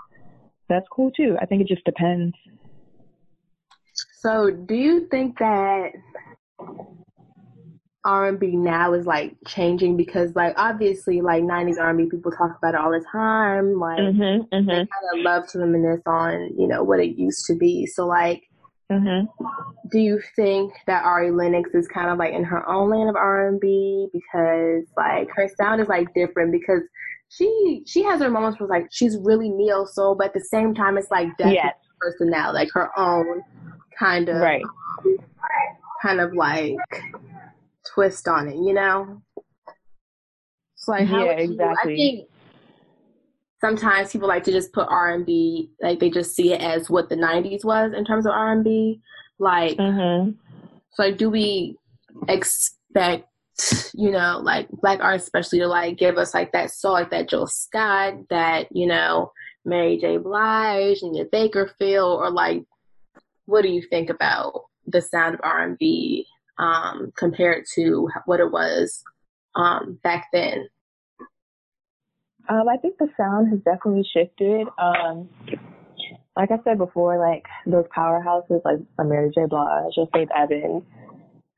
[0.69, 1.37] that's cool too.
[1.41, 2.35] I think it just depends.
[4.23, 5.93] So, do you think that
[8.05, 12.07] R and B now is like changing because, like, obviously, like '90s R and B
[12.11, 13.79] people talk about it all the time.
[13.81, 14.47] Like, Mhm.
[14.51, 14.67] they Mhm.
[14.67, 17.87] kind of love to reminisce on, you know, what it used to be.
[17.87, 18.43] So, like,
[18.93, 19.27] Mhm.
[19.91, 23.17] do you think that Ari Lennox is kind of like in her own lane of
[23.17, 26.83] R and B because, like, her sound is like different because
[27.31, 30.75] she she has her moments where like she's really neo soul, but at the same
[30.75, 31.77] time, it's like definitely Yes.
[32.01, 33.43] personality, like her own
[34.01, 34.65] kind of Right.
[36.03, 36.77] kind of like
[37.95, 39.21] twist on it, you know?
[40.77, 42.29] So like how Yeah, would you- I think
[43.61, 46.89] sometimes people like to just put R and B like they just see it as
[46.89, 49.01] what the nineties was in terms of R and B.
[49.39, 50.35] Like Mhm.
[50.93, 51.77] so like do we
[52.29, 53.27] expect
[53.93, 57.29] you know, like black artists especially to like give us like that soul, like that
[57.29, 59.33] Jill Scott, that, you know,
[59.67, 60.17] Mary J.
[60.17, 62.65] Blige and your Bakerfield, or like
[63.51, 66.25] what do you think about the sound of R and B
[66.59, 69.03] um, compared to what it was
[69.57, 70.69] um, back then?
[72.49, 74.69] Um, I think the sound has definitely shifted.
[74.79, 75.29] Um,
[76.37, 79.47] like I said before, like those powerhouses like Mary J.
[79.47, 80.85] Blige or Faith Evans,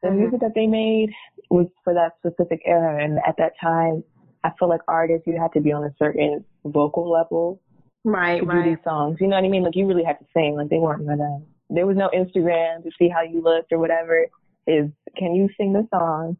[0.03, 0.17] the Mhm.
[0.19, 1.11] music that they made
[1.51, 4.03] was for that specific era, and at that time,
[4.45, 7.61] I feel like artists you had to be on a certain vocal level
[8.05, 9.19] Right, to do these songs.
[9.21, 9.63] You know what I mean?
[9.63, 10.57] Like you really had to sing.
[10.57, 11.43] Like they weren't gonna.
[11.71, 14.27] There was no Instagram to see how you looked or whatever.
[14.67, 16.37] Is can you sing the song?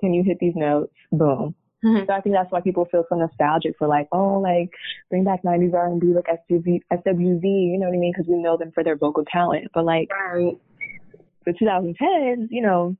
[0.00, 0.92] Can you hit these notes?
[1.12, 1.54] Boom.
[1.84, 2.06] Mhm.
[2.06, 4.70] So I think that's why people feel so nostalgic for like, oh, like
[5.10, 7.44] bring back '90s R&B, like SWV, SWV.
[7.44, 8.12] You know what I mean?
[8.12, 9.68] Because we know them for their vocal talent.
[9.74, 10.56] But like Right.
[11.44, 12.96] the 2010s, you know,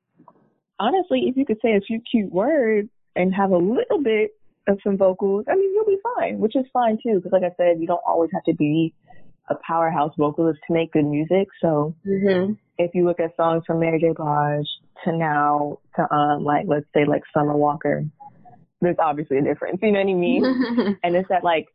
[0.79, 4.33] honestly, if you could say a few cute words and have a little bit
[4.69, 7.17] of some vocals, I mean, you'll be fine, which is fine too.
[7.17, 8.93] Because like I said, you don't always have to be
[9.49, 11.49] a powerhouse vocalist to make good music.
[11.63, 12.53] So Mm-hmm.
[12.79, 14.13] if you look at songs from Mary J.
[14.17, 14.67] Blige
[15.05, 18.05] to now to um like let's say like Summer Walker,
[18.81, 19.79] there's obviously a difference.
[19.83, 20.45] You know what I mean?
[21.03, 21.67] and it's that like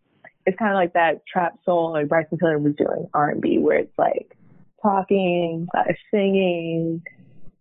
[0.45, 3.57] it's kind of like that trap soul like Bryson Tiller was doing R and B,
[3.59, 4.35] where it's like
[4.81, 7.01] talking, like singing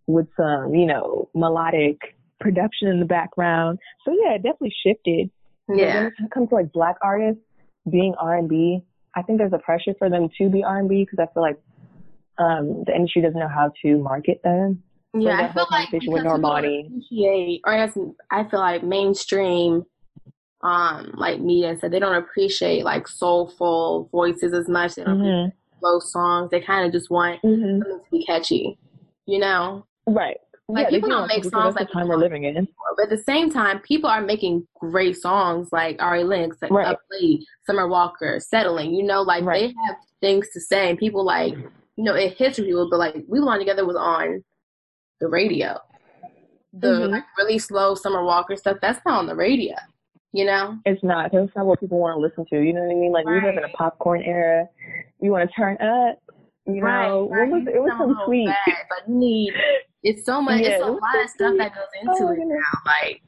[0.07, 1.99] with some you know melodic
[2.39, 3.77] production in the background.
[4.03, 5.29] So yeah, it definitely shifted.
[5.69, 5.95] Yeah.
[5.95, 7.41] when it comes to like black artists
[7.89, 8.83] being R and B,
[9.15, 11.43] I think there's a pressure for them to be R and B because I feel
[11.43, 11.59] like
[12.37, 14.83] um the industry doesn't know how to market them.
[15.13, 16.85] Yeah, that I feel like with because don't Normani.
[16.85, 17.97] appreciate, or I guess
[18.31, 19.83] I feel like mainstream,
[20.63, 24.95] um, like media said they don't appreciate like soulful voices as much.
[24.95, 25.79] They don't appreciate Mm-hmm.
[25.79, 26.51] slow songs.
[26.51, 27.79] They kind of just want Mm-hmm.
[27.81, 28.77] something to be catchy,
[29.25, 29.85] you know.
[30.07, 30.37] Right.
[30.73, 32.67] Like, yeah, people do don't make songs like the time we're living in.
[32.97, 36.97] But at the same time, people are making great songs like Ari Lennox, like Right.
[37.65, 38.93] Summer Walker, Settling.
[38.93, 39.69] You know, like Right.
[39.69, 42.87] they have things to say, and people like, you know, it hits people.
[42.89, 44.43] But like, We Belong Together was on
[45.19, 45.77] the radio.
[46.73, 47.11] The Mhm.
[47.11, 49.75] like really slow Summer Walker stuff that's not on the radio.
[50.33, 51.33] You know, It's not.
[51.33, 52.61] That's not what people want to listen to.
[52.65, 53.11] You know what I mean?
[53.11, 54.69] Like we live in a popcorn era.
[55.19, 56.17] You want to turn up.
[56.65, 57.47] You know, right?
[57.47, 58.45] it was it was Some sweet.
[58.47, 59.51] bad, but need.
[60.03, 60.61] It's so much.
[60.61, 62.55] Yeah, it's a lot of stuff that goes into Oh, it now.
[62.85, 63.21] Like,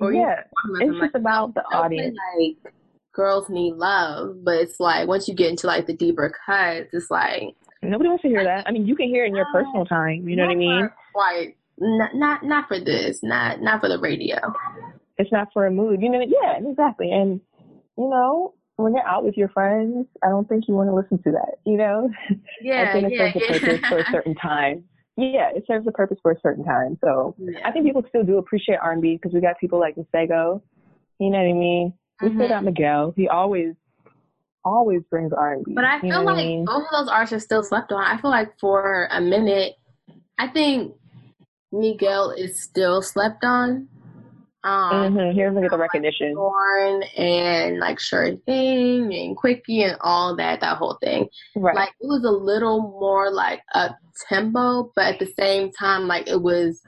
[0.00, 0.42] or you Yeah,
[0.80, 2.16] it's like, just about the audience.
[2.38, 2.72] like
[3.12, 7.10] girls need love, but it's like once you get into like the deeper cuts, it's
[7.10, 8.66] like Nobody wants to hear that.
[8.66, 10.28] I mean, you can hear it in your personal time.
[10.28, 10.88] You know what I mean?
[11.12, 14.36] for- Like not, not not for this, not not for the radio.
[15.18, 16.00] It's not for a mood.
[16.02, 16.20] You know?
[16.20, 17.12] Yeah, exactly.
[17.12, 17.40] And
[17.98, 21.22] you know, when you're out with your friends, I don't think you want to listen
[21.22, 21.58] to that.
[21.64, 22.10] You know?
[22.60, 24.84] Yeah, I Yeah, think it yeah, purpose for a certain time.
[25.16, 26.98] Yeah, it serves a purpose for a certain time.
[27.02, 27.60] So Yeah.
[27.64, 30.60] I think people still do appreciate R&B because we got people like Masego.
[31.18, 31.94] You know what I mean?
[32.22, 32.48] We still Mhm.
[32.48, 33.12] got Miguel.
[33.16, 33.74] He always,
[34.64, 35.74] always brings R&B.
[35.74, 36.64] But I you feel know like I mean?
[36.66, 38.02] both of those artists are still slept on.
[38.04, 39.76] I feel like for a minute,
[40.38, 40.94] I think
[41.72, 43.88] Miguel is still slept on.
[44.64, 46.34] Um, hmm He doesn't get the recognition.
[46.34, 51.28] Born and like Sure Thing and Quickie and all that, that whole thing.
[51.54, 51.76] Right.
[51.76, 53.90] Like it was a little more like a
[54.28, 56.82] tempo, but at the same time, like it was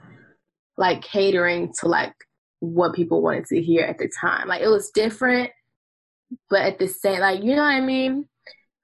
[0.77, 2.13] like catering to like
[2.59, 4.47] what people wanted to hear at the time.
[4.47, 5.51] Like it was different,
[6.49, 8.27] but at the same, like you know what I mean.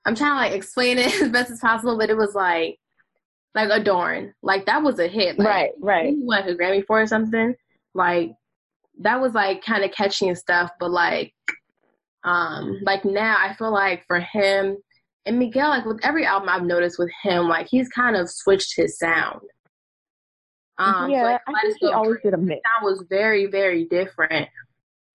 [0.06, 2.78] I'm trying to like explain it as best as possible, but it was like
[3.56, 5.40] like Adorn, like that was a hit.
[5.40, 6.10] Like, right, right.
[6.10, 7.56] he won a Grammy for or something.
[7.94, 8.34] Like
[9.02, 11.34] that was like kind of catchy and stuff, but like
[12.24, 14.78] um like now I feel like for him
[15.26, 18.76] and Miguel, like with every album I've noticed with him, like he's kind of switched
[18.76, 19.42] his sound.
[20.78, 22.62] Um, so, yeah, like, I think he always did a mix.
[22.64, 24.50] sound was very, very different.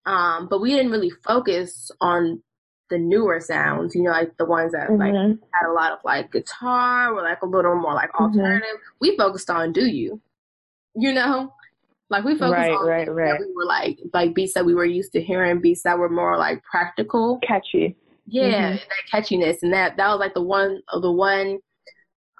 [0.07, 2.43] Um, but we didn't really focus on
[2.89, 5.39] the newer sounds, you know, like the ones that like Mhm.
[5.53, 8.21] had a lot of like guitar or like a little more like Mhm.
[8.21, 8.81] alternative.
[9.01, 10.21] We focused on Do You,
[10.97, 11.55] you know,
[12.11, 13.39] like we focused Right, on right, right.
[13.41, 16.37] we were like like beats that we were used to hearing, beats that were more
[16.37, 17.39] like practical.
[17.47, 17.97] Catchy.
[18.27, 18.81] Yeah, Mhm.
[18.81, 21.59] that catchiness and that that was like the one of the one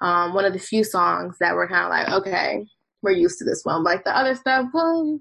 [0.01, 2.65] um one of the few songs that were kind of like okay,
[3.01, 3.83] we're used to this one.
[3.83, 5.19] Like the other stuff, well,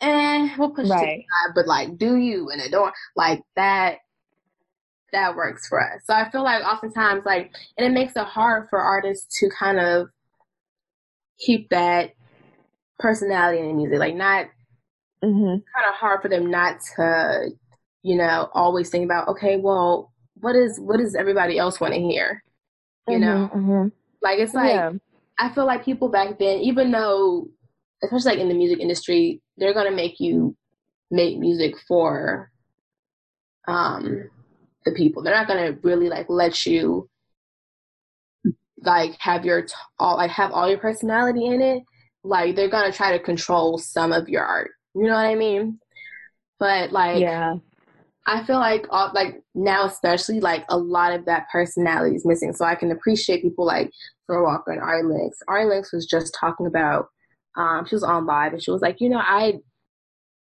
[0.00, 1.54] eh, we'll push it to the side.
[1.54, 3.98] But like Do You and Adorn, like that
[5.12, 6.00] that works for us.
[6.06, 9.78] So I feel like oftentimes like and it makes it hard for artists to kind
[9.78, 10.08] of
[11.38, 12.12] keep that
[12.98, 13.98] personality in the music.
[13.98, 14.46] Like not
[15.22, 17.50] hmm kind of hard for them not to,
[18.02, 22.00] you know, always think about, okay, well, what is what does everybody else want to
[22.00, 22.42] hear?
[23.08, 23.48] You know?
[23.48, 23.88] hmm
[24.22, 24.92] Like it's like yeah.
[25.38, 27.48] I feel like people back then, even though
[28.02, 30.56] especially like in the music industry, they're gonna make you
[31.10, 32.50] make music for
[33.68, 34.30] um
[34.84, 35.22] the people.
[35.22, 37.08] They're not gonna really like let you
[38.84, 41.82] like have your t- all like have all your personality in it.
[42.24, 44.70] Like they're gonna try to control some of your art.
[44.94, 45.78] You know what I mean?
[46.58, 47.56] But like yeah.
[48.24, 52.52] I feel like all, like now especially like a lot of that personality is missing.
[52.52, 53.90] So I can appreciate people like
[54.26, 55.38] Summer Walker and Ari Lennox.
[55.48, 57.06] Ari Lennox was just talking about
[57.56, 59.54] um she was on live and she was like, you know, I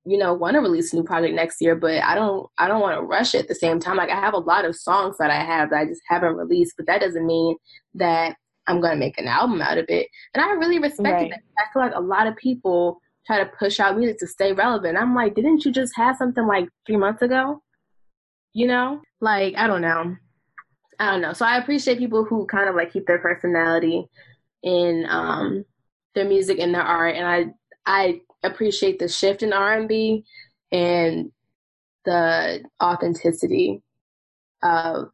[0.05, 2.81] you know, want to release a new project next year, but I don't I don't
[2.81, 3.97] want to rush it at the same time.
[3.97, 6.73] Like I have a lot of songs that I have that I just haven't released,
[6.75, 7.55] but that doesn't mean
[7.95, 8.35] that
[8.67, 10.07] I'm gonna make an album out of it.
[10.33, 11.29] And I really respected Right.
[11.31, 11.41] that.
[11.57, 14.97] I feel like a lot of people try to push out music to stay relevant.
[14.97, 17.61] I'm like, didn't you just have something like three months ago?
[18.53, 19.01] You know?
[19.19, 20.15] Like, I don't know.
[20.99, 21.33] I don't know.
[21.33, 24.07] So I appreciate people who kind of like keep their personality
[24.63, 25.65] in um
[26.13, 27.45] their music and their art and I
[27.85, 30.23] I appreciate the shift in R and B
[30.71, 31.31] and
[32.05, 33.81] the authenticity
[34.61, 35.09] of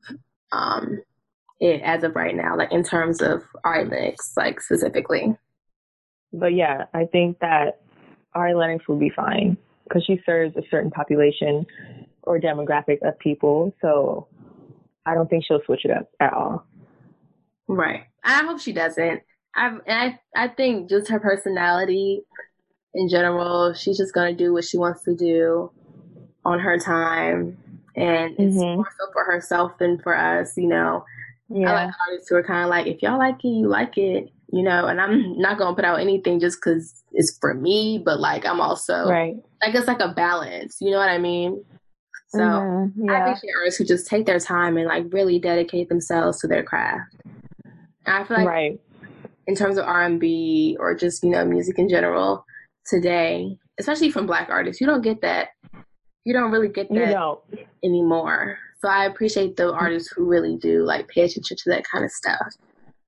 [0.51, 1.01] um
[1.59, 5.35] it as of right now, like in terms of Ari Lennox, like specifically.
[6.33, 7.81] But yeah, I think that
[8.33, 11.65] Ari Lennox will be fine because she serves a certain population
[12.23, 13.73] or demographic of people.
[13.81, 14.27] So
[15.05, 16.65] I don't think she'll switch it up at all.
[17.67, 18.03] Right.
[18.23, 19.21] I hope she doesn't.
[19.55, 22.21] I I I think just her personality
[22.93, 25.71] in general, she's just gonna do what she wants to do
[26.45, 27.57] on her time,
[27.95, 28.75] and it's Mhm.
[28.75, 30.57] more so for herself than for us.
[30.57, 31.05] You know,
[31.49, 31.73] I Yeah.
[31.85, 34.29] like artists who are kind of like, if y'all like it, you like it.
[34.49, 38.19] You know, and I'm not gonna put out anything just because it's for me, but
[38.21, 39.35] like I'm also Right.
[39.61, 40.77] like it's like a balance.
[40.79, 41.63] You know what I mean?
[42.29, 42.39] So.
[42.39, 43.09] Mhm.
[43.09, 46.63] I appreciate artists who just take their time and like really dedicate themselves to their
[46.63, 47.13] craft.
[48.05, 48.79] And I feel like right.
[49.47, 52.45] in terms of R and B or just you know music in general
[52.85, 55.49] today, especially from Black artists, you don't get that.
[56.23, 57.37] You don't really get that
[57.83, 58.59] anymore.
[58.79, 62.11] So I appreciate the artists who really do like pay attention to that kind of
[62.11, 62.47] stuff.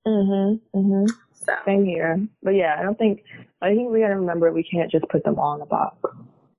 [0.08, 0.60] Mhm.
[0.76, 1.08] Mhm.
[1.34, 2.20] So Same here.
[2.44, 3.24] But yeah, I don't think.
[3.62, 5.98] I think we gotta remember we can't just put them all in a box.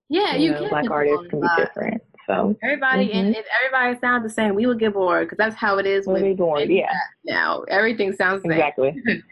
[0.09, 2.03] yeah, you, you know, can black artists can be different.
[2.27, 3.39] So Everybody and Mhm.
[3.39, 6.23] if everybody sounds the same, we will get bored because that's how it is when
[6.23, 6.69] we'll be bored.
[6.69, 6.93] Yeah.
[7.25, 7.63] now.
[7.69, 8.59] Everything sounds the same.
[8.59, 9.03] Exactly.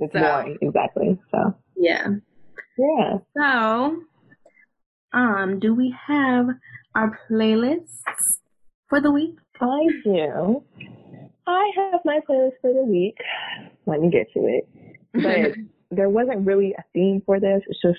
[0.00, 0.58] It's So- boring.
[0.62, 1.18] Exactly.
[1.32, 2.06] So Yeah.
[2.78, 3.18] yeah.
[3.36, 4.02] So,
[5.12, 6.48] um, do we have
[6.94, 8.38] our playlists
[8.88, 9.36] for the week?
[9.60, 10.62] I do.
[11.46, 13.16] I have my playlist for the week.
[13.86, 14.68] Let me get to it.
[15.14, 15.56] But
[15.90, 17.62] there wasn't really a theme for this.
[17.68, 17.98] It's just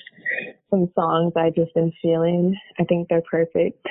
[0.69, 2.55] some songs I've just been feeling.
[2.79, 3.85] I think they're perfect,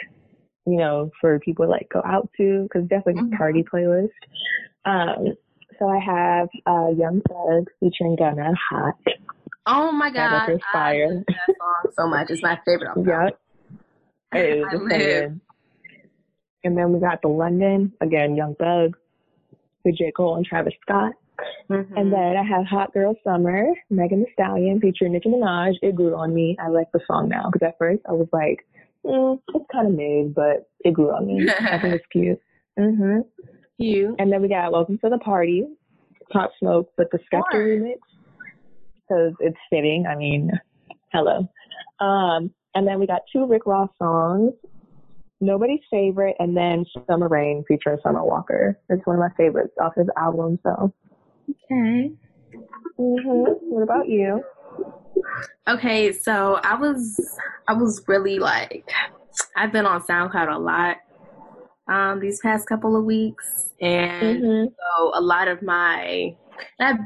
[0.66, 3.34] you know, for people to like go out to because definitely Mhm.
[3.34, 4.10] a party playlist.
[4.84, 5.34] Um,
[5.78, 8.94] so I have uh, Young Thug featuring Gunna, Hot.
[9.66, 11.08] oh my That god, record's I fire.
[11.14, 12.30] love that song so much.
[12.30, 12.96] It's my favorite.
[12.96, 13.40] Yep.
[14.34, 15.40] It is I live.
[16.64, 18.96] And then we got the London again, Young Thug,
[19.84, 21.12] with J Cole and Travis Scott.
[21.70, 21.96] Mm-hmm.
[21.96, 25.74] And then I have Hot Girl Summer, Megan Thee Stallion featuring Nicki Minaj.
[25.82, 26.56] It grew on me.
[26.60, 28.66] I like the song now because at first I was like,
[29.04, 31.48] mm, it's kind of mid, but it grew on me.
[31.60, 32.40] I think it's cute.
[32.76, 33.20] hmm
[33.78, 34.16] you.
[34.18, 35.64] And then we got Welcome to the Party,
[36.30, 37.98] Pop Smoke, but the Skepta remix
[39.08, 40.04] because it's fitting.
[40.06, 40.50] I mean,
[41.12, 41.48] hello.
[42.00, 44.52] Um, and then we got two Rick Ross songs.
[45.40, 48.78] Nobody's favorite, and then Summer Reign featuring Summer Walker.
[48.88, 50.58] It's one of my favorites off his album.
[50.64, 50.92] So,
[51.70, 52.10] Okay.
[52.96, 54.42] hmm what about you?
[55.68, 57.20] Okay, so I was
[57.68, 58.88] I was really like
[59.56, 60.96] I've been on SoundCloud a lot
[61.88, 66.34] um these past couple of weeks and hmm so a lot of my
[66.78, 66.98] that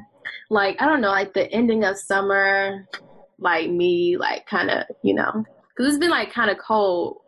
[0.50, 2.86] like I don't know like the ending of summer
[3.38, 5.44] like me like kind of you know
[5.76, 7.18] because it's been like kind of cold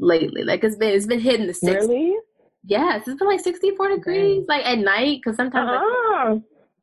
[0.00, 2.16] lately like it's been it's been hitting the 60s Really?
[2.64, 6.34] yes it's been like 64 degrees like at night because sometimes like, Ah,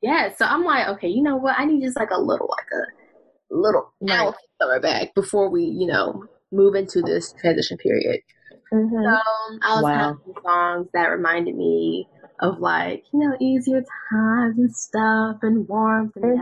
[0.01, 2.67] yeah so I'm like okay you know what I need just like a little like
[2.73, 4.33] a little Right.
[4.61, 8.21] summer back before we you know move into this transition period
[8.71, 9.03] mhm.
[9.03, 9.19] so
[9.63, 10.17] I was Wow.
[10.17, 12.07] having songs that reminded me
[12.39, 16.39] of like, you know, easier times and stuff and warmth and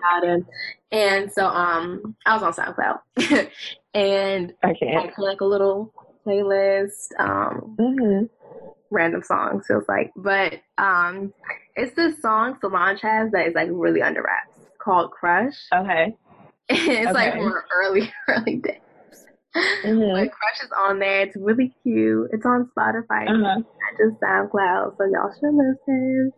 [0.00, 0.24] Mhm.
[0.34, 0.46] and
[0.92, 3.50] and so um I was on SoundCloud
[3.94, 5.92] and I I put like a little
[6.26, 8.28] playlist, um, Mhm.
[8.90, 10.10] random songs feels like.
[10.16, 11.32] But um
[11.76, 15.54] it's this song Solange has that is like really under wraps called Crush.
[15.74, 16.16] Okay.
[16.68, 17.38] it's like Okay.
[17.38, 18.80] from her early, early days.
[19.84, 20.12] Mhm.
[20.12, 21.22] But Crush is on there.
[21.22, 22.30] It's really cute.
[22.32, 23.28] It's on Spotify.
[23.28, 23.58] Uh-huh.
[23.58, 23.64] not
[23.98, 26.32] just SoundCloud, so y'all should listen.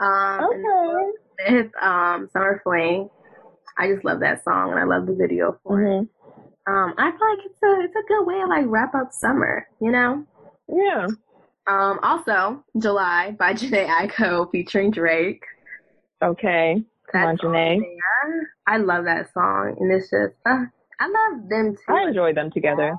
[0.00, 1.12] Um, Okay.
[1.48, 3.10] With um, Summer Fling,
[3.78, 5.86] I just love that song and I love the video for it.
[5.86, 6.08] Mhm.
[6.68, 9.66] Um, I feel like it's a it's a good way to like wrap up summer,
[9.80, 10.24] you know.
[10.68, 11.06] Yeah.
[11.68, 15.42] Um, also July by Jhené Aiko featuring Drake.
[16.22, 16.82] Okay.
[17.12, 17.80] Come on, That's on Janae.
[18.66, 20.64] I love that song, and it's just uh,
[20.98, 21.94] I love them too.
[21.94, 22.96] I enjoy them together.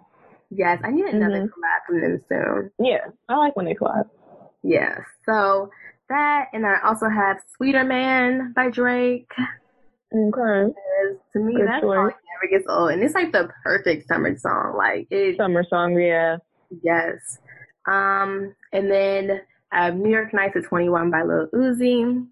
[0.49, 1.49] yes, I need another Mhm.
[1.49, 2.71] collab from them soon.
[2.79, 4.09] Yeah, I like when they collab.
[4.63, 5.01] Yes.
[5.25, 5.69] So
[6.09, 9.31] that, and I also have Sweeterman by Drake.
[9.37, 9.43] Okay.
[10.13, 11.95] Because to me, that choice.
[11.95, 12.91] song never gets old.
[12.91, 14.75] And it's like the perfect summer song.
[14.77, 16.37] Like, it, Summer song, yeah.
[16.81, 17.39] yes.
[17.87, 19.41] Um, and then
[19.71, 22.25] I have New York Nights at 21 by Lil Uzi.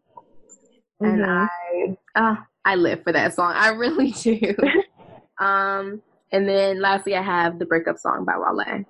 [1.02, 1.48] And Mhm.
[1.50, 3.54] I, oh, I live for that song.
[3.56, 4.56] I really do.
[5.44, 6.02] um,
[6.32, 8.86] and then lastly, I have the breakup song by Wale.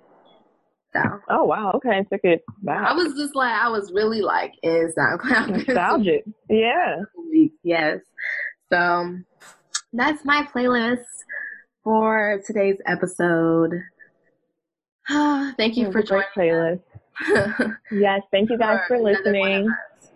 [1.04, 1.72] So Oh wow.
[1.76, 5.66] Okay, took it I was just like, I was really like in SoundCloud.
[5.66, 6.24] Nostalgic.
[6.50, 6.96] Yeah.
[7.62, 8.00] Yes.
[8.72, 9.16] So
[9.92, 11.04] that's my playlist
[11.84, 13.72] for today's episode.
[15.08, 16.50] thank you for was a great joining.
[16.52, 17.76] playlist.
[17.92, 19.68] Yes, thank you guys for of listening.
[19.70, 20.08] us-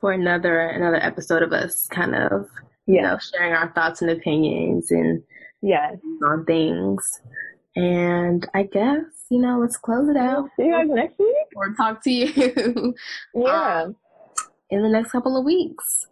[0.00, 2.48] For another another episode of us kind of
[2.86, 5.22] you know sharing our thoughts and opinions and
[5.62, 5.96] yes.
[6.24, 7.20] on things.
[7.76, 11.34] And I guess, you know, let's close it out See you guys next week.
[11.56, 12.94] or talk to you
[13.34, 13.96] Yeah, Um,
[14.70, 16.06] in the next couple of weeks.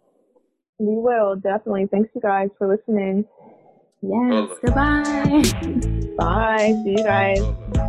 [0.79, 1.87] we will definitely.
[1.87, 3.25] Thanks you guys for listening.
[4.01, 4.49] Yes.
[4.63, 5.43] Bye-bye.
[5.61, 6.15] Goodbye.
[6.17, 6.81] Bye.
[6.83, 7.39] See you guys.
[7.41, 7.83] Bye-bye.